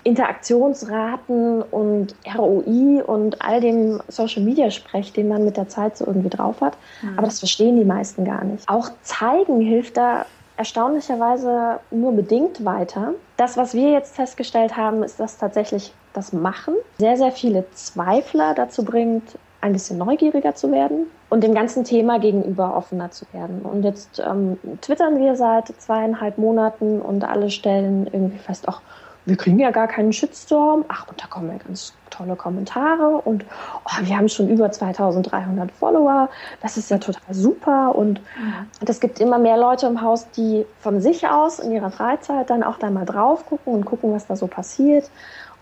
Interaktionsraten 0.87 1.63
und 1.63 2.15
ROI 2.37 3.03
und 3.05 3.43
all 3.43 3.61
dem 3.61 4.01
Social 4.09 4.43
Media 4.43 4.71
Sprech, 4.71 5.13
den 5.13 5.29
man 5.29 5.45
mit 5.45 5.57
der 5.57 5.69
Zeit 5.69 5.97
so 5.97 6.07
irgendwie 6.07 6.31
drauf 6.31 6.61
hat. 6.61 6.77
Mhm. 7.03 7.19
Aber 7.19 7.27
das 7.27 7.39
verstehen 7.39 7.77
die 7.77 7.85
meisten 7.85 8.25
gar 8.25 8.45
nicht. 8.45 8.69
Auch 8.69 8.91
zeigen 9.03 9.61
hilft 9.61 9.97
da 9.97 10.27
erstaunlicherweise 10.57 11.81
nur 11.91 12.13
bedingt 12.13 12.65
weiter. 12.65 13.15
Das, 13.37 13.57
was 13.57 13.75
wir 13.75 13.91
jetzt 13.91 14.15
festgestellt 14.17 14.77
haben, 14.77 15.03
ist, 15.03 15.21
dass 15.21 15.37
tatsächlich 15.37 15.93
das 16.15 16.33
Machen, 16.33 16.75
sehr, 16.99 17.19
sehr 17.19 17.31
viele 17.31 17.71
Zweifler 17.73 18.55
dazu 18.55 18.83
bringt, 18.85 19.39
ein 19.61 19.73
bisschen 19.73 19.99
neugieriger 19.99 20.55
zu 20.55 20.71
werden 20.71 21.07
und 21.29 21.43
dem 21.43 21.53
ganzen 21.53 21.85
Thema 21.85 22.19
gegenüber 22.19 22.77
offener 22.77 23.11
zu 23.11 23.27
werden. 23.33 23.63
Und 23.63 23.83
jetzt 23.83 24.23
ähm, 24.25 24.59
twittern 24.81 25.19
wir 25.19 25.35
seit 25.35 25.69
zweieinhalb 25.79 26.39
Monaten 26.39 27.01
und 27.01 27.25
alle 27.25 27.51
stellen 27.51 28.07
irgendwie 28.11 28.39
fest, 28.39 28.65
ach, 28.69 28.81
wir 29.27 29.37
kriegen 29.37 29.59
ja 29.59 29.73
gar 29.73 29.89
keinen 29.89 30.13
Shitstorm. 30.13 30.85
Ach, 30.89 31.09
und 31.09 31.21
da 31.21 31.27
kommen 31.27 31.51
ja 31.51 31.59
ganz 31.59 31.93
tolle 32.11 32.37
Kommentare 32.37 33.09
und 33.09 33.45
oh, 33.85 34.03
wir 34.03 34.17
haben 34.17 34.29
schon 34.29 34.49
über 34.49 34.71
2300 34.71 35.71
Follower. 35.73 36.31
Das 36.63 36.77
ist 36.77 36.91
ja 36.91 36.99
total 36.99 37.35
super 37.35 37.95
und 37.95 38.21
es 38.87 39.01
gibt 39.01 39.21
immer 39.21 39.39
mehr 39.39 39.57
Leute 39.57 39.87
im 39.87 40.01
Haus, 40.01 40.31
die 40.31 40.65
von 40.81 41.01
sich 41.01 41.27
aus 41.29 41.59
in 41.59 41.73
ihrer 41.73 41.91
Freizeit 41.91 42.49
dann 42.49 42.63
auch 42.63 42.79
da 42.79 42.89
mal 42.91 43.05
drauf 43.05 43.45
gucken 43.47 43.75
und 43.75 43.85
gucken, 43.85 44.13
was 44.15 44.27
da 44.27 44.37
so 44.37 44.47
passiert. 44.47 45.11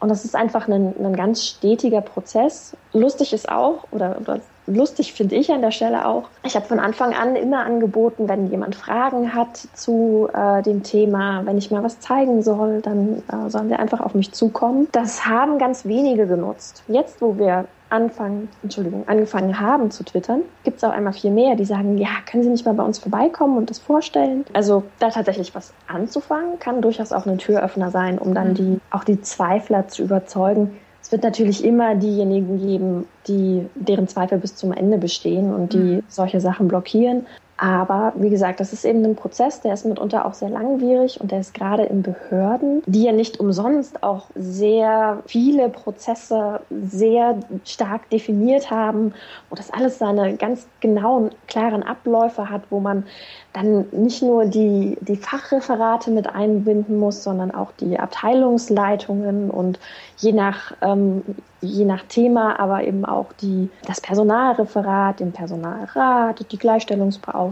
Und 0.00 0.11
das 0.11 0.25
ist 0.25 0.37
einfach 0.37 0.68
ein, 0.68 0.94
ein 1.02 1.16
ganz 1.16 1.42
stetiger 1.44 2.02
Prozess. 2.02 2.76
Lustig 2.92 3.33
ist 3.33 3.49
auch, 3.49 3.85
oder, 3.90 4.18
oder 4.21 4.40
lustig 4.66 5.12
finde 5.12 5.37
ich 5.37 5.50
an 5.50 5.62
der 5.62 5.71
Stelle 5.71 6.06
auch. 6.06 6.25
Ich 6.44 6.56
habe 6.56 6.66
von 6.66 6.78
Anfang 6.78 7.14
an 7.14 7.37
immer 7.37 7.64
angeboten, 7.64 8.28
wenn 8.28 8.50
jemand 8.50 8.75
Fragen 8.75 9.35
hat 9.35 9.56
zu 9.75 10.28
äh, 10.33 10.62
dem 10.62 10.83
Thema, 10.83 11.42
wenn 11.44 11.59
ich 11.59 11.71
mal 11.71 11.83
was 11.83 12.00
zeigen 12.00 12.42
soll, 12.42 12.80
dann 12.80 13.23
äh, 13.28 13.49
sollen 13.50 13.68
wir 13.68 13.78
einfach 13.78 14.00
auf 14.00 14.14
mich 14.14 14.33
zukommen. 14.33 14.88
Das 14.92 15.26
haben 15.26 15.59
ganz 15.59 15.85
wenige 15.85 16.26
genutzt. 16.26 16.83
Jetzt, 16.88 17.21
wo 17.21 17.38
wir 17.38 17.66
anfangen, 17.90 18.49
Entschuldigung, 18.62 19.04
angefangen 19.06 19.61
haben 19.61 19.90
zu 19.90 20.04
twittern, 20.04 20.42
gibt 20.64 20.78
es 20.78 20.85
auch 20.85 20.90
einmal 20.90 21.12
viel 21.12 21.30
mehr, 21.30 21.54
die 21.54 21.64
sagen, 21.64 21.97
ja, 21.97 22.09
können 22.28 22.42
Sie 22.42 22.49
nicht 22.49 22.66
mal 22.66 22.75
bei 22.75 22.83
uns 22.83 22.99
vorbeikommen 22.99 23.56
und 23.56 23.71
das 23.71 23.78
vorstellen? 23.78 24.44
Also 24.52 24.83
da 24.99 25.11
tatsächlich 25.11 25.54
was 25.54 25.73
anzufangen, 25.87 26.59
kann 26.59 26.83
durchaus 26.83 27.12
auch 27.12 27.26
ein 27.26 27.38
Türöffner 27.38 27.90
sein, 27.90 28.18
um 28.18 28.35
dann 28.35 28.50
mhm. 28.50 28.54
die, 28.54 28.80
auch 28.90 29.04
die 29.04 29.21
Zweifler 29.21 29.87
zu 29.87 30.02
überzeugen, 30.02 30.76
wird 31.14 31.23
natürlich 31.23 31.64
immer 31.64 31.94
diejenigen 31.94 32.59
geben, 32.59 33.06
die 33.28 33.66
deren 33.76 34.09
Zweifel 34.09 34.38
bis 34.38 34.56
zum 34.56 34.73
Ende 34.73 34.99
bestehen 34.99 35.54
und 35.54 35.73
die 35.73 35.78
mhm. 35.78 36.02
solche 36.09 36.40
Sachen 36.40 36.66
blockieren. 36.66 37.26
Aber 37.56 38.12
wie 38.16 38.30
gesagt, 38.30 38.58
das 38.58 38.73
ist 38.73 38.84
eben 38.84 39.04
ein 39.04 39.14
Prozess, 39.14 39.61
der 39.61 39.75
ist 39.75 39.87
mitunter 39.87 40.26
auch 40.26 40.34
sehr 40.34 40.49
langwierig 40.49 41.20
und 41.20 41.30
der 41.30 41.38
ist 41.38 41.54
gerade 41.54 41.84
in 41.84 42.02
Behörden, 42.02 42.82
die 42.87 43.04
ja 43.04 43.12
nicht 43.12 43.38
umsonst 43.38 44.02
auch 44.02 44.26
sehr 44.34 45.23
viele 45.26 45.68
Prozesse 45.68 46.61
sehr 46.70 47.37
stark 47.64 48.11
definiert 48.11 48.73
haben, 48.73 49.14
wo 49.50 49.56
das 49.56 49.70
alles 49.70 49.99
seine 49.99 50.37
ganz 50.37 50.66
genauen, 50.80 51.30
klaren 51.46 51.84
Abläufe 51.84 52.50
hat, 52.50 52.62
wo 52.70 52.80
man 52.80 53.04
dann 53.52 53.87
nicht 53.92 54.20
nur 54.20 54.46
die, 54.46 54.99
die 55.00 55.16
Fachreferate 55.16 56.11
mit 56.11 56.26
einbinden 56.26 56.99
muss, 56.99 57.23
sondern 57.23 57.52
auch 57.52 57.70
die 57.78 57.99
Abteilungsleitungen 58.00 59.50
und 59.50 59.78
je 60.16 60.32
nach, 60.32 60.73
ähm, 60.82 61.23
je 61.61 61.84
nach 61.84 62.02
Thema, 62.08 62.58
aber 62.58 62.82
eben 62.82 63.04
auch 63.04 63.32
die, 63.40 63.70
das 63.87 64.00
Personalreferat, 64.00 65.20
den 65.20 65.30
Personalrat, 65.32 66.40
die 66.40 66.44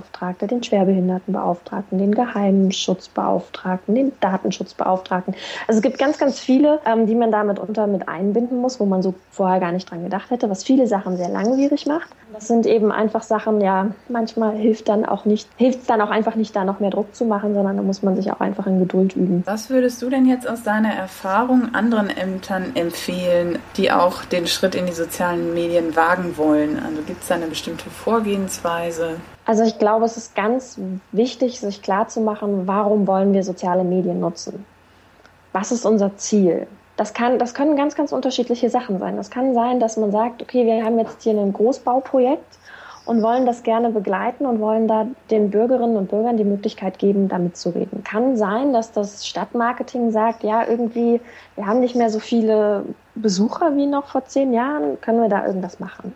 Gleichstellungsbeauftragte, 0.02 0.46
den 0.46 0.62
Schwerbehindertenbeauftragten, 0.62 1.98
den 1.98 2.14
Geheimschutzbeauftragten, 2.14 3.94
den 3.94 4.12
Datenschutzbeauftragten. 4.20 5.34
Also 5.66 5.78
es 5.78 5.82
gibt 5.82 5.98
ganz, 5.98 6.18
ganz 6.18 6.38
viele, 6.38 6.80
ähm, 6.84 7.06
die 7.06 7.14
man 7.14 7.30
damit 7.30 7.58
unter 7.58 7.86
mit 7.86 8.08
einbinden 8.08 8.60
muss, 8.60 8.80
wo 8.80 8.86
man 8.86 9.02
so 9.02 9.14
vorher 9.30 9.60
gar 9.60 9.72
nicht 9.72 9.90
dran 9.90 10.02
gedacht 10.02 10.30
hätte, 10.30 10.50
was 10.50 10.64
viele 10.64 10.86
Sachen 10.86 11.16
sehr 11.16 11.28
langwierig 11.28 11.86
macht. 11.86 12.10
Das 12.32 12.48
sind 12.48 12.66
eben 12.66 12.90
einfach 12.90 13.22
Sachen, 13.22 13.60
ja, 13.60 13.88
manchmal 14.08 14.56
hilft 14.56 14.88
dann 14.88 15.04
auch 15.04 15.24
nicht, 15.24 15.48
hilft 15.56 15.88
dann 15.90 16.00
auch 16.00 16.10
einfach 16.10 16.34
nicht, 16.34 16.56
da 16.56 16.64
noch 16.64 16.80
mehr 16.80 16.90
Druck 16.90 17.14
zu 17.14 17.24
machen, 17.24 17.54
sondern 17.54 17.76
da 17.76 17.82
muss 17.82 18.02
man 18.02 18.16
sich 18.16 18.32
auch 18.32 18.40
einfach 18.40 18.66
in 18.66 18.80
Geduld 18.80 19.14
üben. 19.14 19.42
Was 19.46 19.70
würdest 19.70 20.00
du 20.00 20.08
denn 20.08 20.26
jetzt 20.26 20.48
aus 20.48 20.62
deiner 20.62 20.92
Erfahrung 20.92 21.74
anderen 21.74 22.08
Ämtern 22.08 22.72
empfehlen, 22.74 23.58
die 23.76 23.92
auch 23.92 24.24
den 24.24 24.46
Schritt 24.46 24.74
in 24.74 24.86
die 24.86 24.92
sozialen 24.92 25.52
Medien 25.52 25.94
wagen 25.94 26.36
wollen? 26.36 26.82
Also 26.82 27.02
gibt 27.02 27.22
es 27.22 27.28
da 27.28 27.34
eine 27.34 27.46
bestimmte 27.46 27.90
Vorgehensweise? 27.90 29.16
Also 29.44 29.64
ich 29.64 29.78
glaube, 29.78 30.04
es 30.04 30.16
ist 30.16 30.34
ganz 30.36 30.78
wichtig, 31.10 31.58
sich 31.58 31.82
klarzumachen, 31.82 32.66
warum 32.66 33.06
wollen 33.06 33.32
wir 33.32 33.42
soziale 33.42 33.82
Medien 33.82 34.20
nutzen? 34.20 34.64
Was 35.52 35.72
ist 35.72 35.84
unser 35.84 36.16
Ziel? 36.16 36.66
Das, 36.96 37.12
kann, 37.14 37.38
das 37.38 37.54
können 37.54 37.76
ganz, 37.76 37.96
ganz 37.96 38.12
unterschiedliche 38.12 38.70
Sachen 38.70 38.98
sein. 38.98 39.16
Das 39.16 39.30
kann 39.30 39.54
sein, 39.54 39.80
dass 39.80 39.96
man 39.96 40.12
sagt, 40.12 40.42
okay, 40.42 40.64
wir 40.64 40.84
haben 40.84 40.98
jetzt 40.98 41.22
hier 41.22 41.32
ein 41.32 41.52
Großbauprojekt 41.52 42.58
und 43.04 43.22
wollen 43.22 43.46
das 43.46 43.62
gerne 43.64 43.90
begleiten 43.90 44.46
und 44.46 44.60
wollen 44.60 44.86
da 44.86 45.06
den 45.30 45.50
Bürgerinnen 45.50 45.96
und 45.96 46.10
Bürgern 46.10 46.36
die 46.36 46.44
Möglichkeit 46.44 46.98
geben, 46.98 47.28
damit 47.28 47.56
zu 47.56 47.70
reden. 47.70 48.04
Kann 48.04 48.36
sein, 48.36 48.72
dass 48.72 48.92
das 48.92 49.26
Stadtmarketing 49.26 50.12
sagt, 50.12 50.44
ja, 50.44 50.66
irgendwie, 50.68 51.20
wir 51.56 51.66
haben 51.66 51.80
nicht 51.80 51.96
mehr 51.96 52.10
so 52.10 52.20
viele 52.20 52.84
Besucher 53.16 53.74
wie 53.76 53.86
noch 53.86 54.06
vor 54.06 54.24
zehn 54.26 54.52
Jahren, 54.52 55.00
können 55.00 55.20
wir 55.20 55.28
da 55.28 55.44
irgendwas 55.46 55.80
machen. 55.80 56.14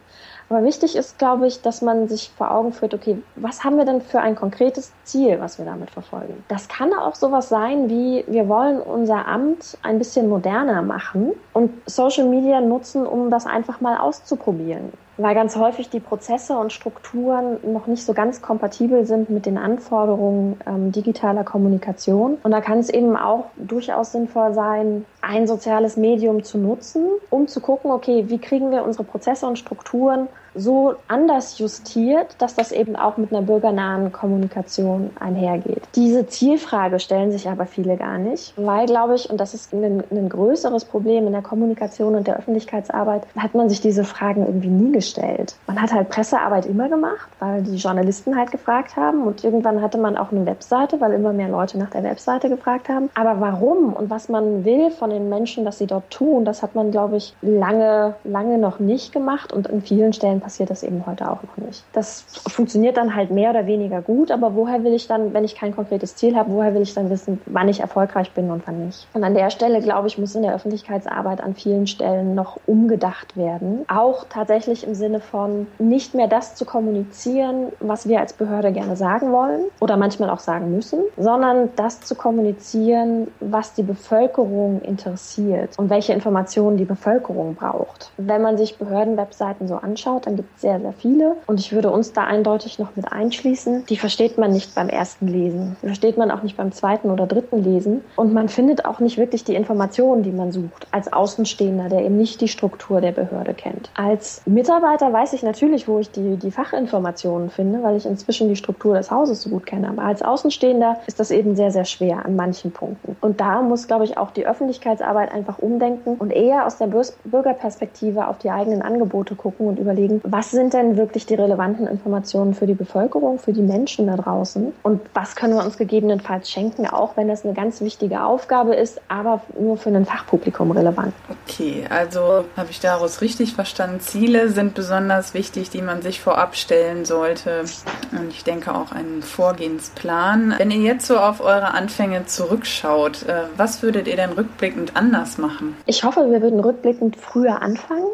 Aber 0.49 0.63
wichtig 0.63 0.95
ist, 0.95 1.19
glaube 1.19 1.47
ich, 1.47 1.63
dass 1.63 1.83
man 1.83 2.09
sich 2.09 2.31
vor 2.37 2.53
Augen 2.53 2.73
führt, 2.73 2.95
okay, 2.95 3.21
was 3.35 3.65
haben 3.65 3.77
wir 3.77 3.85
denn 3.85 4.01
für 4.01 4.21
ein 4.21 4.37
konkretes 4.37 4.93
Ziel, 5.03 5.41
was 5.41 5.59
wir 5.59 5.65
damit 5.65 5.91
verfolgen? 5.91 6.45
Das 6.49 6.69
kann 6.69 6.95
auch 6.95 7.17
sowas 7.17 7.49
sein 7.49 7.91
wie, 7.91 8.25
wir 8.29 8.49
wollen 8.49 8.81
unser 8.81 9.27
Amt 9.27 9.77
ein 9.83 9.99
bisschen 9.99 10.29
moderner 10.29 10.83
machen 10.83 11.33
und 11.53 11.73
Social 11.87 12.27
Media 12.27 12.61
nutzen, 12.61 13.07
um 13.07 13.31
das 13.31 13.47
einfach 13.47 13.81
mal 13.81 13.97
auszuprobieren 13.99 14.93
weil 15.19 15.35
ganz 15.35 15.57
häufig 15.57 15.89
die 15.89 16.01
Prozesse 16.01 16.57
und 16.57 16.73
Strukturen 16.73 17.59
noch 17.73 17.87
nicht 17.87 18.05
so 18.05 18.13
ganz 18.13 18.43
kompatibel 18.43 19.07
sind 19.07 19.31
mit 19.31 19.47
den 19.47 19.59
Anforderungen 19.59 20.59
ähm, 20.67 20.93
digitaler 20.93 21.45
Kommunikation. 21.45 22.39
Und 22.43 22.51
da 22.51 22.61
kann 22.61 22.79
es 22.79 22.91
eben 22.91 23.17
auch 23.17 23.47
durchaus 23.57 24.13
sinnvoll 24.13 24.53
sein, 24.55 25.07
ein 25.23 25.47
soziales 25.47 25.97
Medium 25.97 26.45
zu 26.45 26.59
nutzen, 26.59 27.05
um 27.31 27.49
zu 27.49 27.61
gucken, 27.61 27.91
okay, 27.91 28.25
wie 28.29 28.39
kriegen 28.39 28.71
wir 28.71 28.85
unsere 28.85 29.05
Prozesse 29.05 29.47
und 29.47 29.59
Strukturen 29.59 30.29
so 30.57 30.95
anders 31.09 31.59
justiert, 31.59 32.35
dass 32.39 32.55
das 32.55 32.73
eben 32.73 32.97
auch 32.97 33.17
mit 33.17 33.33
einer 33.33 33.43
bürgernahen 33.43 34.13
Kommunikation 34.13 35.11
einhergeht. 35.21 35.83
Diese 35.95 36.27
Zielfrage 36.27 36.99
stellen 36.99 37.33
sich 37.33 37.49
aber 37.49 37.67
viele 37.67 37.97
gar 37.97 38.19
nicht, 38.19 38.55
weil, 38.57 38.87
glaube 38.87 39.15
ich, 39.15 39.29
und 39.31 39.39
das 39.39 39.55
ist 39.55 39.73
ein, 39.73 40.03
ein 40.11 40.29
größeres 40.29 40.85
Problem 40.85 41.27
in 41.27 41.33
der 41.33 41.43
Kommunikation 41.43 42.15
und 42.15 42.27
der 42.27 42.39
Öffentlichkeitsarbeit, 42.39 43.23
hat 43.37 43.55
man 43.55 43.69
sich 43.69 43.81
diese 43.81 44.05
Fragen 44.05 44.47
irgendwie 44.47 44.69
nie 44.69 44.93
gestellt. 44.93 45.57
Man 45.67 45.81
hat 45.81 45.93
halt 45.93 46.09
Pressearbeit 46.09 46.67
immer 46.67 46.89
gemacht, 46.89 47.29
weil 47.39 47.63
die 47.63 47.77
Journalisten 47.77 48.37
halt 48.37 48.51
gefragt 48.51 48.97
haben 48.97 49.23
und 49.23 49.45
irgendwann 49.45 49.83
hatte 49.83 49.99
man 49.99 50.17
auch 50.17 50.33
eine 50.33 50.47
Webseite, 50.47 51.01
weil 51.01 51.13
immer 51.13 51.33
mehr 51.33 51.49
Leute 51.49 51.79
nach 51.79 51.91
der 51.91 52.03
Webseite 52.03 52.49
gefragt 52.49 52.89
haben. 52.89 53.11
Aber 53.15 53.41
warum 53.41 53.93
und 53.93 54.11
was 54.11 54.29
man 54.29 54.65
will 54.65 54.91
von 54.91 55.11
den 55.11 55.29
Menschen, 55.29 55.65
dass 55.65 55.79
sie 55.79 55.87
dort 55.87 56.11
tun, 56.11 56.45
das 56.45 56.63
hat 56.63 56.75
man, 56.75 56.91
glaube 56.91 57.17
ich, 57.17 57.35
lange, 57.43 58.15
lange 58.25 58.59
noch 58.59 58.79
nicht 58.79 59.13
gemacht 59.13 59.53
und 59.53 59.67
in 59.67 59.83
vielen 59.83 60.13
Stellen 60.13 60.41
passiert 60.47 60.71
das 60.71 60.85
eben 60.85 61.05
heute 61.07 61.29
auch 61.29 61.43
noch 61.43 61.57
nicht. 61.57 61.83
Das 61.93 62.25
funktioniert 62.47 62.97
dann 62.97 63.17
halt 63.17 63.33
mehr 63.33 63.51
oder 63.51 63.67
weniger 63.67 64.01
gut, 64.01 64.31
aber 64.31 64.55
woher 64.55 64.85
will 64.85 64.95
ich 64.95 65.09
dann, 65.09 65.35
wenn 65.35 65.43
ich 65.43 65.57
kein 65.57 65.75
konkretes 65.75 66.15
Ziel 66.15 66.37
habe, 66.37 66.53
woher 66.53 66.73
will 66.73 66.83
ich 66.83 66.95
dann 66.95 67.11
wissen, 67.11 67.41
wann 67.47 67.69
ich 67.69 67.81
erfolgreich 67.81 68.31
bin 68.31 68.53
und 68.53 68.65
wann 68.65 68.87
nicht? 68.87 69.09
Und 69.13 69.25
an 69.25 69.35
der 69.35 69.51
Stelle, 69.51 69.81
glaube 69.81 70.07
ich, 70.07 70.19
muss 70.19 70.37
in 70.37 70.43
der 70.43 70.55
Öffentlichkeitsarbeit 70.55 71.41
an 71.41 71.57
vielen 71.57 71.89
Stellen 71.89 72.37
noch 72.37 72.61
umgedacht 72.65 73.37
werden. 73.37 73.85
Auch 73.89 74.27
tatsächlich 74.29 74.87
im 74.87 74.95
Sinne 74.95 75.19
von 75.19 75.67
nicht 75.81 76.15
mehr 76.15 76.29
das 76.29 76.55
zu 76.55 76.65
kommunizieren, 76.65 77.73
was 77.81 78.07
wir 78.07 78.21
als 78.21 78.33
Behörde 78.33 78.71
gerne 78.71 78.95
sagen 78.95 79.33
wollen 79.33 79.65
oder 79.81 79.97
manchmal 79.97 80.31
auch 80.31 80.39
sagen 80.39 80.71
müssen, 80.71 81.01
sondern 81.17 81.71
das 81.75 82.03
zu 82.03 82.15
kommunizieren, 82.15 83.27
was 83.41 83.75
die 83.75 83.83
Bevölkerung 83.83 84.81
interessiert 84.83 85.77
und 85.77 85.91
welche 85.91 86.13
Informationen 86.13 86.77
die 86.77 86.85
Bevölkerung 86.85 87.57
braucht. 87.57 88.13
Wenn 88.17 88.43
man 88.43 88.57
sich 88.57 88.79
Behördenwebseiten 88.79 89.67
so 89.67 89.75
anschaut, 89.75 90.29
dann 90.29 90.36
gibt 90.37 90.55
es 90.55 90.63
sehr, 90.63 90.81
sehr 90.81 90.93
viele. 90.93 91.37
Und 91.47 91.61
ich 91.61 91.73
würde 91.73 91.91
uns 91.91 92.13
da 92.13 92.25
eindeutig 92.25 92.79
noch 92.79 92.95
mit 92.97 93.11
einschließen. 93.11 93.87
Die 93.87 93.97
versteht 93.97 94.39
man 94.39 94.53
nicht 94.53 94.75
beim 94.75 94.89
ersten 94.89 95.29
Lesen. 95.29 95.77
Die 95.83 95.87
versteht 95.87 96.17
man 96.17 96.31
auch 96.31 96.43
nicht 96.43 96.57
beim 96.57 96.73
zweiten 96.73 97.11
oder 97.11 97.27
dritten 97.27 97.63
Lesen. 97.63 98.03
Und 98.17 98.33
man 98.33 98.49
findet 98.49 98.85
auch 98.85 99.01
nicht 99.01 99.19
wirklich 99.19 99.45
die 99.45 99.55
Informationen, 99.55 100.23
die 100.23 100.33
man 100.33 100.53
sucht. 100.53 100.87
Als 100.91 101.13
Außenstehender, 101.13 101.89
der 101.89 102.05
eben 102.05 102.17
nicht 102.17 102.41
die 102.41 102.49
Struktur 102.49 103.01
der 103.01 103.13
Behörde 103.13 103.55
kennt. 103.55 103.91
Als 103.95 104.43
Mitarbeiter 104.47 105.13
weiß 105.13 105.33
ich 105.33 105.43
natürlich, 105.43 105.89
wo 105.89 105.99
ich 105.99 106.11
die, 106.11 106.37
die 106.37 106.51
Fachinformationen 106.51 107.51
finde, 107.51 107.83
weil 107.83 107.97
ich 107.97 108.07
inzwischen 108.07 108.49
die 108.49 108.57
Struktur 108.57 108.97
des 108.97 109.11
Hauses 109.11 109.43
so 109.43 109.51
gut 109.51 109.67
kenne. 109.67 109.89
Aber 109.89 110.03
als 110.03 110.23
Außenstehender 110.23 110.99
ist 111.07 111.21
das 111.21 111.31
eben 111.31 111.57
sehr, 111.57 111.71
sehr 111.71 111.85
schwer 111.85 112.25
an 112.25 112.37
manchen 112.37 112.73
Punkten. 112.73 113.17
Und 113.21 113.41
da 113.41 113.63
muss, 113.63 113.87
glaube 113.87 114.05
ich, 114.05 114.19
auch 114.19 114.31
die 114.31 114.47
Öffentlichkeitsarbeit 114.47 115.33
einfach 115.33 115.59
umdenken 115.59 116.17
und 116.19 116.31
eher 116.31 116.67
aus 116.67 116.79
der 116.79 116.89
Bürgerperspektive 117.25 118.29
auf 118.29 118.39
die 118.39 118.51
eigenen 118.51 118.83
Angebote 118.83 119.35
gucken 119.35 119.67
und 119.69 119.79
überlegen, 119.79 120.21
was 120.29 120.51
sind 120.51 120.75
denn 120.75 120.97
wirklich 120.97 121.27
die 121.27 121.35
relevanten 121.35 121.87
Informationen 121.87 122.55
für 122.55 122.67
die 122.67 122.75
Bevölkerung, 122.75 123.39
für 123.39 123.53
die 123.53 123.63
Menschen 123.63 124.07
da 124.07 124.17
draußen 124.17 124.73
und 124.83 125.01
was 125.15 125.37
können 125.37 125.55
wir 125.55 125.65
uns 125.65 125.79
gegebenenfalls 125.79 126.51
schenken, 126.51 126.87
auch 126.87 127.17
wenn 127.17 127.29
das 127.29 127.45
eine 127.45 127.55
ganz 127.55 127.81
wichtige 127.81 128.23
Aufgabe 128.23 128.75
ist, 128.75 129.01
aber 129.09 129.41
nur 129.59 129.77
für 129.77 129.91
ein 129.91 130.05
Fachpublikum 130.05 130.71
relevant. 130.73 131.15
Okay, 131.47 131.85
also 131.89 132.45
habe 132.57 132.71
ich 132.71 132.81
daraus 132.81 133.21
richtig 133.21 133.55
verstanden. 133.55 134.01
Ziele 134.01 134.49
sind 134.49 134.75
besonders 134.75 135.35
wichtig, 135.35 135.71
die 135.71 135.83
man 135.83 136.03
sich 136.03 136.21
vorab 136.21 136.57
stellen 136.57 137.05
sollte 137.05 137.65
und 138.13 138.31
ich 138.31 138.45
denke 138.45 138.75
auch 138.75 138.93
einen 138.93 139.23
Vorgehensplan. 139.23 140.55
Wenn 140.59 140.71
ihr 140.71 140.81
jetzt 140.81 141.07
so 141.07 141.19
auf 141.19 141.41
eure 141.41 141.75
Anfänge 141.75 142.27
zurückschaut, 142.27 143.23
äh, 143.25 143.43
was 143.57 143.83
würdet 143.83 144.09
ihr 144.09 144.17
denn 144.17 144.33
rückblickend 144.33 144.97
anders 144.97 145.39
machen? 145.39 145.77
Ich 145.87 146.03
hoffe, 146.05 146.31
wir 146.31 146.43
würden 146.43 146.61
rückblickend 146.61 147.17
früher 147.17 147.63
anfangen. 147.63 148.07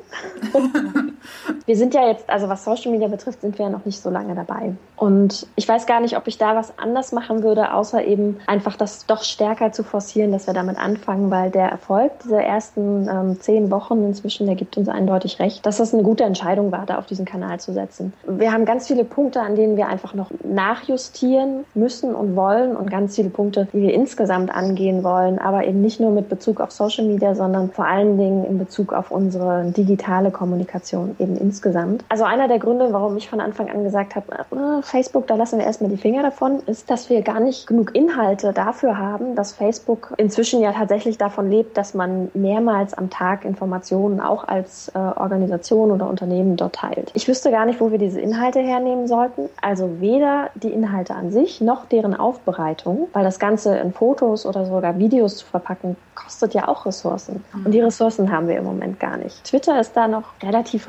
wir 1.66 1.76
sind 1.76 1.95
ja 1.95 2.01
jetzt, 2.09 2.28
also 2.28 2.49
was 2.49 2.64
Social 2.64 2.92
Media 2.92 3.09
betrifft, 3.09 3.40
sind 3.40 3.59
wir 3.59 3.66
ja 3.66 3.71
noch 3.71 3.85
nicht 3.85 4.00
so 4.00 4.11
lange 4.11 4.35
dabei. 4.35 4.75
Und 4.97 5.49
ich 5.56 5.68
weiß 5.68 5.87
gar 5.87 6.00
nicht, 6.00 6.16
ob 6.16 6.28
ich 6.28 6.38
da 6.38 6.54
was 6.54 6.78
anders 6.78 7.11
machen 7.11 7.42
würde, 7.42 7.75
außer 7.75 8.04
eben 8.04 8.38
einfach 8.47 8.76
das 8.76 9.04
doch 9.06 9.25
stärker 9.25 9.73
zu 9.73 9.82
forcieren, 9.82 10.30
dass 10.30 10.47
wir 10.47 10.54
damit 10.54 10.78
anfangen, 10.78 11.28
weil 11.28 11.50
der 11.50 11.68
Erfolg 11.68 12.12
dieser 12.23 12.40
ersten 12.40 13.09
ähm, 13.09 13.40
zehn 13.40 13.73
Wochen 13.73 14.04
inzwischen, 14.04 14.47
der 14.47 14.54
gibt 14.54 14.76
uns 14.76 14.88
eindeutig 14.88 15.40
recht, 15.40 15.66
dass 15.66 15.78
das 15.78 15.92
eine 15.92 16.04
gute 16.04 16.23
Entscheidung 16.23 16.71
war, 16.71 16.87
da 16.87 16.99
auf 16.99 17.06
diesen 17.06 17.25
Kanal 17.25 17.59
zu 17.59 17.73
setzen. 17.73 18.12
Wir 18.28 18.52
haben 18.52 18.64
ganz 18.64 18.87
viele 18.87 19.02
Punkte, 19.04 19.40
an 19.40 19.56
denen 19.56 19.76
wir 19.76 19.88
einfach 19.88 20.14
noch 20.14 20.30
nachjustieren 20.44 21.64
müssen 21.75 22.14
und 22.14 22.37
wollen 22.37 22.76
und 22.76 22.88
ganz 22.88 23.16
viele 23.16 23.30
Punkte, 23.30 23.66
die 23.73 23.82
wir 23.82 23.94
insgesamt 23.94 24.54
angehen 24.54 25.02
wollen, 25.02 25.40
aber 25.40 25.64
eben 25.64 25.80
nicht 25.80 25.99
nur 25.99 26.12
mit 26.12 26.28
Bezug 26.28 26.61
auf 26.61 26.71
Social 26.71 27.06
Media, 27.06 27.35
sondern 27.35 27.73
vor 27.73 27.87
allen 27.87 28.18
Dingen 28.18 28.44
in 28.44 28.56
Bezug 28.56 28.92
auf 28.92 29.11
unsere 29.11 29.64
digitale 29.73 30.30
Kommunikation 30.30 31.16
eben 31.18 31.37
insgesamt. 31.37 31.82
Also 32.09 32.25
einer 32.25 32.49
der 32.49 32.59
Gründe, 32.59 32.93
warum 32.93 33.17
ich 33.17 33.29
von 33.29 33.41
Anfang 33.41 33.71
an 33.71 33.85
gesagt 33.85 34.17
habe, 34.17 34.27
äh, 34.33 34.83
Facebook, 34.83 35.27
da 35.27 35.35
lassen 35.35 35.59
wir 35.59 35.67
erstmal 35.67 35.91
die 35.91 35.97
Finger 35.97 36.23
davon, 36.23 36.61
ist, 36.67 36.91
dass 36.91 37.11
wir 37.11 37.23
gar 37.23 37.41
nicht 37.41 37.67
genug 37.67 37.95
Inhalte 37.95 38.53
dafür 38.53 38.99
haben, 38.99 39.35
dass 39.35 39.53
Facebook 39.53 40.15
inzwischen 40.17 40.61
ja 40.61 40.73
tatsächlich 40.73 41.19
davon 41.19 41.51
lebt, 41.51 41.77
dass 41.77 41.95
man 41.95 42.31
mehrmals 42.35 42.95
am 42.95 43.11
Tag 43.11 43.45
Informationen 43.45 44.21
auch 44.21 44.45
als 44.45 44.89
äh, 44.95 44.99
Organisation 44.99 45.91
oder 45.91 46.09
Unternehmen 46.09 46.57
dort 46.57 46.75
teilt. 46.75 47.11
Ich 47.15 47.29
wüsste 47.29 47.51
gar 47.51 47.67
nicht, 47.67 47.81
wo 47.81 47.91
wir 47.91 47.99
diese 47.99 48.21
Inhalte 48.21 48.61
hernehmen 48.61 49.07
sollten. 49.07 49.49
Also 49.61 50.01
weder 50.01 50.51
die 50.55 50.73
Inhalte 50.73 51.15
an 51.15 51.31
sich 51.31 51.61
noch 51.61 51.87
deren 51.87 52.15
Aufbereitung, 52.15 53.09
weil 53.12 53.25
das 53.25 53.39
Ganze 53.39 53.77
in 53.77 53.93
Fotos 53.93 54.47
oder 54.47 54.67
sogar 54.67 54.99
Videos 54.99 55.37
zu 55.39 55.47
verpacken, 55.47 55.97
kostet 56.15 56.55
ja 56.55 56.69
auch 56.69 56.87
Ressourcen. 56.87 57.45
Und 57.65 57.73
die 57.73 57.81
Ressourcen 57.81 58.31
haben 58.31 58.49
wir 58.49 58.57
im 58.57 58.65
Moment 58.65 59.01
gar 59.01 59.17
nicht. 59.17 59.45
Twitter 59.45 59.81
ist 59.81 59.97
da 59.97 60.09
noch 60.09 60.25
relativ 60.43 60.89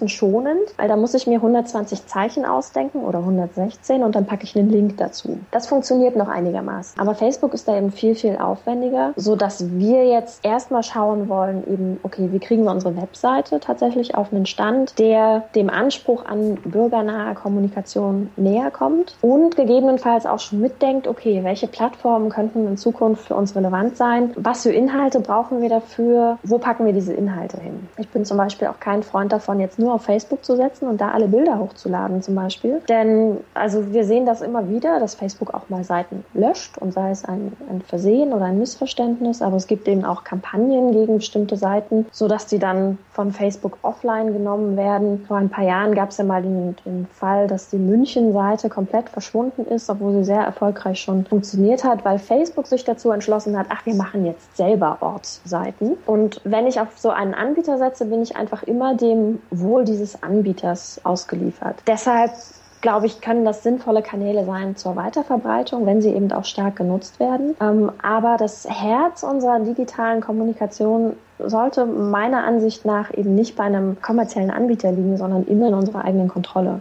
ressourcenschonend, 0.00 0.74
weil 0.76 0.88
da 0.88 0.96
muss 0.96 1.14
ich 1.14 1.26
mir 1.26 1.36
120 1.36 2.06
Zeichen 2.06 2.44
ausdenken 2.44 3.04
oder 3.04 3.20
116 3.20 4.02
und 4.02 4.14
dann 4.14 4.26
packe 4.26 4.44
ich 4.44 4.56
einen 4.56 4.70
Link 4.70 4.96
dazu. 4.96 5.38
Das 5.50 5.66
funktioniert 5.66 6.16
noch 6.16 6.28
einigermaßen. 6.28 7.00
Aber 7.00 7.14
Facebook 7.14 7.54
ist 7.54 7.68
da 7.68 7.76
eben 7.76 7.90
viel, 7.92 8.14
viel 8.14 8.36
aufwendiger, 8.36 9.12
so 9.16 9.36
dass 9.36 9.70
wir 9.70 10.06
jetzt 10.06 10.44
erstmal 10.44 10.82
schauen 10.82 11.28
wollen, 11.28 11.64
eben, 11.66 12.00
okay, 12.02 12.28
wie 12.32 12.38
kriegen 12.38 12.64
wir 12.64 12.70
unsere 12.70 12.96
Webseite 12.96 13.60
tatsächlich 13.60 14.14
auf 14.14 14.32
einen 14.32 14.46
Stand, 14.46 14.98
der 14.98 15.44
dem 15.54 15.70
Anspruch 15.70 16.24
an 16.24 16.56
bürgernahe 16.64 17.34
Kommunikation 17.34 18.30
näher 18.36 18.70
kommt 18.70 19.16
und 19.20 19.56
gegebenenfalls 19.56 20.26
auch 20.26 20.38
schon 20.38 20.60
mitdenkt, 20.60 21.06
okay, 21.06 21.40
welche 21.44 21.66
Plattformen 21.66 22.30
könnten 22.30 22.66
in 22.66 22.76
Zukunft 22.76 23.26
für 23.26 23.34
uns 23.34 23.54
relevant 23.54 23.96
sein? 23.96 24.32
Was 24.36 24.62
für 24.62 24.72
Inhalte 24.72 25.20
brauchen 25.20 25.60
wir 25.60 25.68
dafür? 25.68 26.38
Wo 26.42 26.58
packen 26.58 26.86
wir 26.86 26.92
diese 26.92 27.12
Inhalte 27.12 27.60
hin? 27.60 27.88
Ich 27.96 28.08
bin 28.08 28.24
zum 28.24 28.36
Beispiel 28.36 28.68
auch 28.68 28.80
kein 28.80 29.02
Freund 29.02 29.32
davon, 29.32 29.60
jetzt 29.60 29.78
nur 29.78 29.89
auf 29.90 30.02
Facebook 30.02 30.44
zu 30.44 30.56
setzen 30.56 30.88
und 30.88 31.00
da 31.00 31.10
alle 31.10 31.28
Bilder 31.28 31.58
hochzuladen 31.58 32.22
zum 32.22 32.34
Beispiel. 32.34 32.80
Denn 32.88 33.38
also 33.54 33.92
wir 33.92 34.04
sehen 34.04 34.26
das 34.26 34.40
immer 34.40 34.68
wieder, 34.68 35.00
dass 35.00 35.14
Facebook 35.14 35.54
auch 35.54 35.68
mal 35.68 35.84
Seiten 35.84 36.24
löscht 36.34 36.78
und 36.78 36.92
sei 36.92 37.10
es 37.10 37.24
ein, 37.24 37.52
ein 37.68 37.82
Versehen 37.82 38.32
oder 38.32 38.46
ein 38.46 38.58
Missverständnis, 38.58 39.42
aber 39.42 39.56
es 39.56 39.66
gibt 39.66 39.88
eben 39.88 40.04
auch 40.04 40.24
Kampagnen 40.24 40.92
gegen 40.92 41.18
bestimmte 41.18 41.56
Seiten, 41.56 42.06
sodass 42.10 42.46
die 42.46 42.58
dann 42.58 42.98
von 43.12 43.32
Facebook 43.32 43.78
offline 43.82 44.32
genommen 44.32 44.76
werden. 44.76 45.24
Vor 45.26 45.36
ein 45.36 45.50
paar 45.50 45.64
Jahren 45.64 45.94
gab 45.94 46.10
es 46.10 46.18
ja 46.18 46.24
mal 46.24 46.42
den, 46.42 46.76
den 46.86 47.06
Fall, 47.06 47.46
dass 47.46 47.70
die 47.70 47.78
München-Seite 47.78 48.68
komplett 48.68 49.08
verschwunden 49.08 49.64
ist, 49.66 49.90
obwohl 49.90 50.12
sie 50.12 50.24
sehr 50.24 50.40
erfolgreich 50.40 51.00
schon 51.00 51.24
funktioniert 51.24 51.84
hat, 51.84 52.04
weil 52.04 52.18
Facebook 52.18 52.66
sich 52.66 52.84
dazu 52.84 53.10
entschlossen 53.10 53.58
hat, 53.58 53.66
ach, 53.68 53.84
wir 53.84 53.94
machen 53.94 54.24
jetzt 54.26 54.56
selber 54.56 54.98
Ortsseiten. 55.00 55.96
Und 56.06 56.40
wenn 56.44 56.66
ich 56.66 56.80
auf 56.80 56.98
so 56.98 57.10
einen 57.10 57.34
Anbieter 57.34 57.78
setze, 57.78 58.06
bin 58.06 58.22
ich 58.22 58.36
einfach 58.36 58.62
immer 58.62 58.94
dem 58.94 59.40
Wohl 59.50 59.79
dieses 59.84 60.22
Anbieters 60.22 61.00
ausgeliefert. 61.04 61.82
Deshalb 61.86 62.32
glaube 62.80 63.06
ich, 63.06 63.20
können 63.20 63.44
das 63.44 63.62
sinnvolle 63.62 64.02
Kanäle 64.02 64.44
sein 64.44 64.76
zur 64.76 64.96
Weiterverbreitung, 64.96 65.86
wenn 65.86 66.00
sie 66.00 66.10
eben 66.10 66.32
auch 66.32 66.44
stark 66.44 66.76
genutzt 66.76 67.20
werden. 67.20 67.54
Ähm, 67.60 67.92
aber 68.02 68.36
das 68.38 68.66
Herz 68.68 69.22
unserer 69.22 69.60
digitalen 69.60 70.20
Kommunikation 70.20 71.14
sollte 71.38 71.86
meiner 71.86 72.44
Ansicht 72.44 72.84
nach 72.84 73.12
eben 73.16 73.34
nicht 73.34 73.56
bei 73.56 73.64
einem 73.64 74.00
kommerziellen 74.00 74.50
Anbieter 74.50 74.92
liegen, 74.92 75.16
sondern 75.16 75.46
immer 75.46 75.68
in 75.68 75.74
unserer 75.74 76.04
eigenen 76.04 76.28
Kontrolle. 76.28 76.80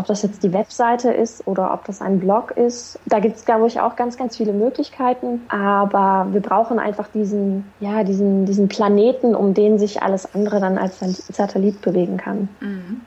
Ob 0.00 0.06
das 0.06 0.22
jetzt 0.22 0.42
die 0.42 0.54
Webseite 0.54 1.10
ist 1.10 1.46
oder 1.46 1.74
ob 1.74 1.84
das 1.84 2.00
ein 2.00 2.20
Blog 2.20 2.52
ist, 2.52 2.98
da 3.04 3.18
gibt 3.18 3.36
es, 3.36 3.44
glaube 3.44 3.66
ich, 3.66 3.80
auch 3.80 3.96
ganz, 3.96 4.16
ganz 4.16 4.34
viele 4.34 4.54
Möglichkeiten. 4.54 5.42
Aber 5.48 6.28
wir 6.32 6.40
brauchen 6.40 6.78
einfach 6.78 7.08
diesen, 7.08 7.70
ja, 7.80 8.02
diesen, 8.02 8.46
diesen 8.46 8.68
Planeten, 8.68 9.34
um 9.34 9.52
den 9.52 9.78
sich 9.78 10.02
alles 10.02 10.34
andere 10.34 10.58
dann 10.58 10.78
als 10.78 11.00
Satellit 11.00 11.82
bewegen 11.82 12.16
kann. 12.16 12.48
Mhm. 12.60 13.02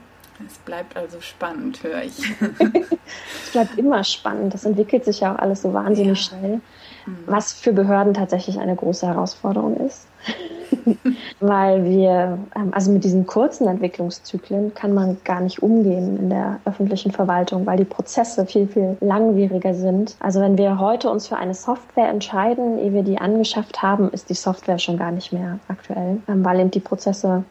Es 0.46 0.60
bleibt 0.60 0.96
also 0.96 1.20
spannend, 1.20 1.82
höre 1.82 2.04
ich. 2.04 2.20
es 3.44 3.52
bleibt 3.52 3.76
immer 3.80 4.04
spannend. 4.04 4.54
Das 4.54 4.64
entwickelt 4.64 5.04
sich 5.04 5.22
ja 5.22 5.34
auch 5.34 5.40
alles 5.40 5.64
so 5.64 5.74
wahnsinnig 5.74 6.30
ja. 6.30 6.38
schnell, 6.38 6.62
mhm. 7.08 7.18
was 7.26 7.54
für 7.54 7.74
Behörden 7.74 8.14
tatsächlich 8.14 8.60
eine 8.60 8.76
große 8.76 9.08
Herausforderung 9.08 9.78
ist. 9.78 10.06
weil 11.40 11.86
wir, 11.86 12.40
ähm, 12.56 12.70
also 12.72 12.92
mit 12.92 13.04
diesen 13.04 13.26
kurzen 13.26 13.68
Entwicklungszyklen 13.68 14.74
kann 14.74 14.94
man 14.94 15.18
gar 15.24 15.42
nicht 15.42 15.62
umgehen 15.62 16.18
in 16.18 16.30
der 16.30 16.60
öffentlichen 16.66 17.12
Verwaltung, 17.12 17.66
weil 17.66 17.78
die 17.78 17.86
Prozesse 17.86 18.46
viel, 18.46 18.68
viel 18.68 18.98
langwieriger 19.00 19.74
sind. 19.74 20.16
Also 20.20 20.42
wenn 20.42 20.58
wir 20.58 20.80
heute 20.80 21.10
uns 21.10 21.28
für 21.28 21.38
eine 21.38 21.54
Software 21.54 22.10
entscheiden, 22.10 22.80
ehe 22.80 22.94
wir 22.94 23.04
die 23.04 23.18
angeschafft 23.18 23.82
haben, 23.82 24.10
ist 24.12 24.30
die 24.30 24.34
Software 24.34 24.80
schon 24.80 24.98
gar 24.98 25.12
nicht 25.12 25.34
mehr 25.34 25.60
aktuell, 25.68 26.20
ähm, 26.28 26.46
weil 26.46 26.60
eben 26.60 26.72
die 26.72 26.80
Prozesse 26.80 27.44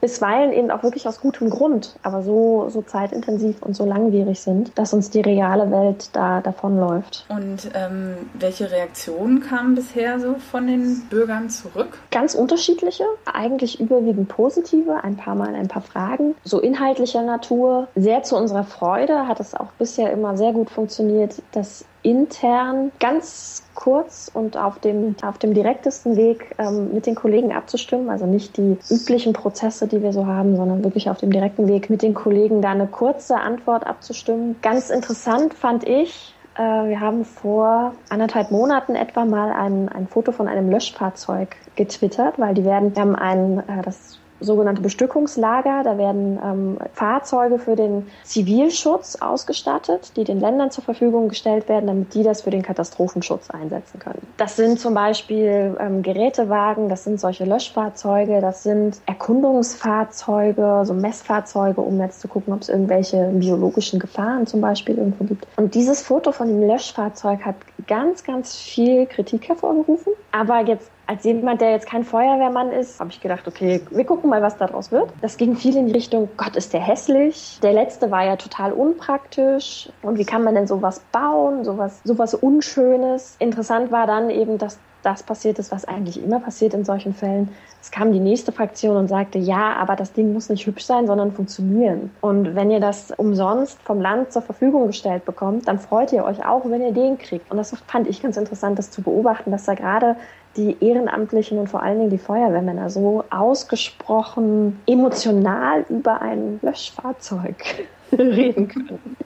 bisweilen 0.00 0.52
eben 0.52 0.70
auch 0.70 0.82
wirklich 0.82 1.06
aus 1.06 1.20
gutem 1.20 1.50
Grund, 1.50 1.96
aber 2.02 2.22
so, 2.22 2.68
so 2.68 2.82
zeitintensiv 2.82 3.62
und 3.62 3.74
so 3.74 3.84
langwierig 3.84 4.40
sind, 4.40 4.72
dass 4.76 4.92
uns 4.92 5.10
die 5.10 5.20
reale 5.20 5.70
Welt 5.70 6.10
da 6.12 6.40
davonläuft. 6.40 7.26
Und 7.28 7.70
ähm, 7.74 8.14
welche 8.34 8.70
Reaktionen 8.70 9.40
kamen 9.40 9.74
bisher 9.74 10.18
so 10.20 10.34
von 10.34 10.66
den 10.66 11.02
Bürgern 11.10 11.50
zurück? 11.50 11.98
Ganz 12.10 12.34
unterschiedliche, 12.56 13.04
eigentlich 13.26 13.80
überwiegend 13.80 14.28
positive, 14.28 15.04
ein 15.04 15.16
paar 15.16 15.34
Mal 15.34 15.54
ein 15.54 15.68
paar 15.68 15.82
Fragen, 15.82 16.34
so 16.42 16.58
inhaltlicher 16.58 17.20
Natur. 17.20 17.88
Sehr 17.94 18.22
zu 18.22 18.34
unserer 18.34 18.64
Freude 18.64 19.28
hat 19.28 19.40
es 19.40 19.54
auch 19.54 19.72
bisher 19.78 20.10
immer 20.10 20.38
sehr 20.38 20.52
gut 20.54 20.70
funktioniert, 20.70 21.42
dass 21.52 21.84
intern 22.02 22.92
ganz 22.98 23.62
kurz 23.74 24.30
und 24.32 24.56
auf 24.56 24.78
dem, 24.78 25.16
auf 25.22 25.36
dem 25.38 25.52
direktesten 25.52 26.16
Weg 26.16 26.54
ähm, 26.56 26.94
mit 26.94 27.04
den 27.04 27.14
Kollegen 27.14 27.52
abzustimmen. 27.52 28.08
Also 28.08 28.24
nicht 28.24 28.56
die 28.56 28.78
üblichen 28.88 29.34
Prozesse, 29.34 29.86
die 29.86 30.02
wir 30.02 30.12
so 30.12 30.24
haben, 30.24 30.56
sondern 30.56 30.82
wirklich 30.82 31.10
auf 31.10 31.18
dem 31.18 31.30
direkten 31.30 31.68
Weg 31.68 31.90
mit 31.90 32.00
den 32.00 32.14
Kollegen 32.14 32.62
da 32.62 32.70
eine 32.70 32.86
kurze 32.86 33.36
Antwort 33.36 33.86
abzustimmen. 33.86 34.56
Ganz 34.62 34.88
interessant 34.88 35.52
fand 35.52 35.86
ich, 35.86 36.32
wir 36.62 37.00
haben 37.00 37.24
vor 37.24 37.92
anderthalb 38.08 38.50
Monaten 38.50 38.94
etwa 38.94 39.24
mal 39.24 39.52
ein, 39.52 39.88
ein 39.88 40.06
Foto 40.06 40.32
von 40.32 40.48
einem 40.48 40.70
Löschfahrzeug 40.70 41.56
getwittert, 41.76 42.38
weil 42.38 42.54
die 42.54 42.64
werden, 42.64 42.94
wir 42.94 43.02
haben 43.02 43.16
ein, 43.16 43.58
äh, 43.68 43.82
das 43.82 44.18
sogenannte 44.40 44.82
Bestückungslager. 44.82 45.82
Da 45.84 45.98
werden 45.98 46.38
ähm, 46.42 46.78
Fahrzeuge 46.92 47.58
für 47.58 47.76
den 47.76 48.06
Zivilschutz 48.24 49.16
ausgestattet, 49.16 50.12
die 50.16 50.24
den 50.24 50.40
Ländern 50.40 50.70
zur 50.70 50.84
Verfügung 50.84 51.28
gestellt 51.28 51.68
werden, 51.68 51.86
damit 51.86 52.14
die 52.14 52.22
das 52.22 52.42
für 52.42 52.50
den 52.50 52.62
Katastrophenschutz 52.62 53.50
einsetzen 53.50 53.98
können. 53.98 54.26
Das 54.36 54.56
sind 54.56 54.80
zum 54.80 54.94
Beispiel 54.94 55.76
ähm, 55.80 56.02
Gerätewagen, 56.02 56.88
das 56.88 57.04
sind 57.04 57.20
solche 57.20 57.44
Löschfahrzeuge, 57.44 58.40
das 58.40 58.62
sind 58.62 59.00
Erkundungsfahrzeuge, 59.06 60.82
so 60.84 60.94
Messfahrzeuge, 60.94 61.80
um 61.80 62.00
jetzt 62.00 62.20
zu 62.20 62.28
gucken, 62.28 62.52
ob 62.52 62.62
es 62.62 62.68
irgendwelche 62.68 63.30
biologischen 63.32 63.98
Gefahren 63.98 64.46
zum 64.46 64.60
Beispiel 64.60 64.98
irgendwo 64.98 65.24
gibt. 65.24 65.46
Und 65.56 65.74
dieses 65.74 66.02
Foto 66.02 66.32
von 66.32 66.48
dem 66.48 66.66
Löschfahrzeug 66.66 67.44
hat 67.44 67.56
ganz, 67.86 68.24
ganz 68.24 68.56
viel 68.56 69.06
Kritik 69.06 69.48
hervorgerufen. 69.48 70.12
Aber 70.32 70.60
jetzt 70.60 70.90
als 71.06 71.24
jemand, 71.24 71.60
der 71.60 71.70
jetzt 71.70 71.86
kein 71.86 72.04
Feuerwehrmann 72.04 72.72
ist, 72.72 72.98
habe 73.00 73.10
ich 73.10 73.20
gedacht, 73.20 73.46
okay, 73.46 73.80
wir 73.90 74.04
gucken 74.04 74.28
mal, 74.30 74.42
was 74.42 74.56
daraus 74.56 74.90
wird. 74.90 75.12
Das 75.20 75.36
ging 75.36 75.56
viel 75.56 75.76
in 75.76 75.86
die 75.86 75.92
Richtung, 75.92 76.28
Gott, 76.36 76.56
ist 76.56 76.72
der 76.72 76.80
hässlich. 76.80 77.58
Der 77.62 77.72
letzte 77.72 78.10
war 78.10 78.24
ja 78.24 78.36
total 78.36 78.72
unpraktisch. 78.72 79.88
Und 80.02 80.18
wie 80.18 80.24
kann 80.24 80.42
man 80.42 80.54
denn 80.54 80.66
sowas 80.66 81.00
bauen, 81.12 81.64
sowas, 81.64 82.00
sowas 82.04 82.34
Unschönes? 82.34 83.36
Interessant 83.38 83.92
war 83.92 84.06
dann 84.06 84.30
eben, 84.30 84.58
dass 84.58 84.78
das 85.06 85.22
passiert 85.22 85.58
ist, 85.60 85.70
was 85.70 85.84
eigentlich 85.84 86.22
immer 86.22 86.40
passiert 86.40 86.74
in 86.74 86.84
solchen 86.84 87.14
Fällen. 87.14 87.48
Es 87.80 87.92
kam 87.92 88.12
die 88.12 88.18
nächste 88.18 88.50
Fraktion 88.50 88.96
und 88.96 89.06
sagte, 89.06 89.38
ja, 89.38 89.74
aber 89.74 89.94
das 89.94 90.12
Ding 90.12 90.32
muss 90.32 90.48
nicht 90.48 90.66
hübsch 90.66 90.84
sein, 90.84 91.06
sondern 91.06 91.30
funktionieren. 91.30 92.10
Und 92.20 92.56
wenn 92.56 92.72
ihr 92.72 92.80
das 92.80 93.12
umsonst 93.12 93.80
vom 93.82 94.00
Land 94.00 94.32
zur 94.32 94.42
Verfügung 94.42 94.88
gestellt 94.88 95.24
bekommt, 95.24 95.68
dann 95.68 95.78
freut 95.78 96.12
ihr 96.12 96.24
euch 96.24 96.44
auch, 96.44 96.68
wenn 96.68 96.82
ihr 96.82 96.92
den 96.92 97.18
kriegt. 97.18 97.50
Und 97.52 97.56
das 97.56 97.72
fand 97.86 98.08
ich 98.08 98.20
ganz 98.20 98.36
interessant, 98.36 98.80
das 98.80 98.90
zu 98.90 99.00
beobachten, 99.00 99.52
dass 99.52 99.64
da 99.64 99.74
gerade 99.74 100.16
die 100.56 100.76
Ehrenamtlichen 100.80 101.58
und 101.58 101.68
vor 101.68 101.82
allen 101.82 101.98
Dingen 101.98 102.10
die 102.10 102.18
Feuerwehrmänner 102.18 102.90
so 102.90 103.22
ausgesprochen 103.30 104.80
emotional 104.88 105.84
über 105.88 106.20
ein 106.20 106.58
Löschfahrzeug 106.62 107.86
reden 108.12 108.66
können. 108.66 109.16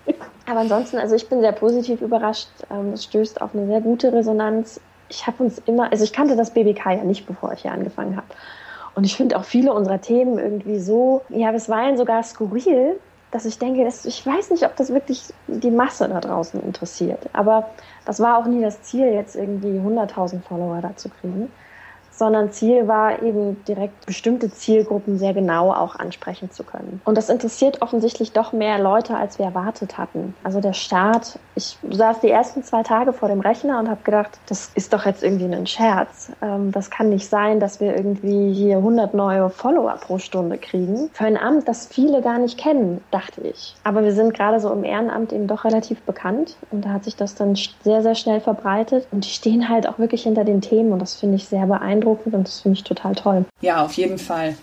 Aber 0.44 0.60
ansonsten, 0.60 0.98
also 0.98 1.14
ich 1.14 1.28
bin 1.28 1.40
sehr 1.40 1.52
positiv 1.52 2.02
überrascht. 2.02 2.48
Ähm, 2.70 2.92
es 2.92 3.04
stößt 3.04 3.40
auf 3.40 3.54
eine 3.54 3.66
sehr 3.66 3.80
gute 3.80 4.12
Resonanz. 4.12 4.80
Ich 5.10 5.26
habe 5.26 5.42
uns 5.42 5.58
immer, 5.66 5.90
also 5.92 6.04
ich 6.04 6.12
kannte 6.12 6.36
das 6.36 6.52
BBK 6.52 6.92
ja 6.92 7.04
nicht, 7.04 7.26
bevor 7.26 7.52
ich 7.52 7.62
hier 7.62 7.72
angefangen 7.72 8.16
habe. 8.16 8.26
Und 8.94 9.04
ich 9.04 9.16
finde 9.16 9.36
auch 9.36 9.44
viele 9.44 9.72
unserer 9.72 10.00
Themen 10.00 10.38
irgendwie 10.38 10.78
so, 10.78 11.22
ja, 11.28 11.52
bisweilen 11.52 11.96
sogar 11.96 12.22
skurril, 12.22 12.98
dass 13.30 13.44
ich 13.44 13.58
denke, 13.58 13.84
dass, 13.84 14.04
ich 14.04 14.24
weiß 14.26 14.50
nicht, 14.50 14.64
ob 14.64 14.74
das 14.76 14.92
wirklich 14.92 15.22
die 15.46 15.70
Masse 15.70 16.08
da 16.08 16.20
draußen 16.20 16.60
interessiert. 16.62 17.28
Aber 17.32 17.70
das 18.04 18.18
war 18.20 18.38
auch 18.38 18.46
nie 18.46 18.62
das 18.62 18.82
Ziel, 18.82 19.12
jetzt 19.12 19.36
irgendwie 19.36 19.78
100.000 19.78 20.40
Follower 20.42 20.80
da 20.80 20.96
zu 20.96 21.08
kriegen 21.08 21.50
sondern 22.20 22.52
Ziel 22.52 22.86
war 22.86 23.22
eben 23.22 23.64
direkt 23.64 24.04
bestimmte 24.04 24.50
Zielgruppen 24.50 25.18
sehr 25.18 25.32
genau 25.32 25.72
auch 25.72 25.96
ansprechen 25.96 26.50
zu 26.50 26.64
können. 26.64 27.00
Und 27.06 27.16
das 27.16 27.30
interessiert 27.30 27.80
offensichtlich 27.80 28.32
doch 28.32 28.52
mehr 28.52 28.78
Leute, 28.78 29.16
als 29.16 29.38
wir 29.38 29.46
erwartet 29.46 29.96
hatten. 29.96 30.34
Also 30.44 30.60
der 30.60 30.74
Start, 30.74 31.38
ich 31.54 31.78
saß 31.90 32.20
die 32.20 32.28
ersten 32.28 32.62
zwei 32.62 32.82
Tage 32.82 33.14
vor 33.14 33.30
dem 33.30 33.40
Rechner 33.40 33.78
und 33.80 33.88
habe 33.88 34.02
gedacht, 34.04 34.38
das 34.50 34.70
ist 34.74 34.92
doch 34.92 35.06
jetzt 35.06 35.22
irgendwie 35.22 35.46
ein 35.46 35.66
Scherz. 35.66 36.30
Ähm, 36.42 36.72
das 36.72 36.90
kann 36.90 37.08
nicht 37.08 37.26
sein, 37.26 37.58
dass 37.58 37.80
wir 37.80 37.96
irgendwie 37.96 38.52
hier 38.52 38.76
100 38.76 39.14
neue 39.14 39.48
Follower 39.48 39.96
pro 39.98 40.18
Stunde 40.18 40.58
kriegen. 40.58 41.08
Für 41.14 41.24
ein 41.24 41.38
Amt, 41.38 41.68
das 41.68 41.86
viele 41.86 42.20
gar 42.20 42.38
nicht 42.38 42.58
kennen, 42.58 43.02
dachte 43.10 43.40
ich. 43.40 43.74
Aber 43.82 44.04
wir 44.04 44.12
sind 44.12 44.34
gerade 44.34 44.60
so 44.60 44.70
im 44.70 44.84
Ehrenamt 44.84 45.32
eben 45.32 45.46
doch 45.46 45.64
relativ 45.64 46.02
bekannt 46.02 46.58
und 46.70 46.84
da 46.84 46.90
hat 46.90 47.04
sich 47.04 47.16
das 47.16 47.34
dann 47.34 47.54
sehr, 47.54 48.02
sehr 48.02 48.14
schnell 48.14 48.40
verbreitet 48.40 49.06
und 49.10 49.24
die 49.24 49.30
stehen 49.30 49.70
halt 49.70 49.88
auch 49.88 49.98
wirklich 49.98 50.24
hinter 50.24 50.44
den 50.44 50.60
Themen 50.60 50.92
und 50.92 51.00
das 51.00 51.14
finde 51.14 51.36
ich 51.36 51.48
sehr 51.48 51.64
beeindruckend 51.64 52.09
beeindruckend 52.10 52.34
und 52.34 52.46
das 52.46 52.60
finde 52.60 52.78
ich 52.78 52.84
total 52.84 53.14
toll. 53.14 53.44
Ja, 53.60 53.84
auf 53.84 53.92
jeden 53.94 54.18
Fall. 54.18 54.56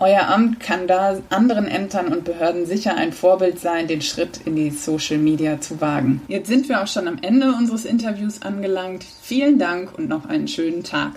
Euer 0.00 0.28
Amt 0.28 0.58
kann 0.58 0.88
da 0.88 1.16
anderen 1.30 1.68
Ämtern 1.68 2.08
und 2.08 2.24
Behörden 2.24 2.66
sicher 2.66 2.96
ein 2.96 3.12
Vorbild 3.12 3.60
sein, 3.60 3.86
den 3.86 4.02
Schritt 4.02 4.40
in 4.44 4.56
die 4.56 4.70
Social 4.70 5.18
Media 5.18 5.60
zu 5.60 5.80
wagen. 5.80 6.20
Jetzt 6.26 6.48
sind 6.48 6.68
wir 6.68 6.82
auch 6.82 6.88
schon 6.88 7.06
am 7.06 7.18
Ende 7.22 7.52
unseres 7.52 7.84
Interviews 7.84 8.42
angelangt. 8.42 9.04
Vielen 9.22 9.58
Dank 9.58 9.96
und 9.96 10.08
noch 10.08 10.26
einen 10.26 10.48
schönen 10.48 10.82
Tag. 10.82 11.12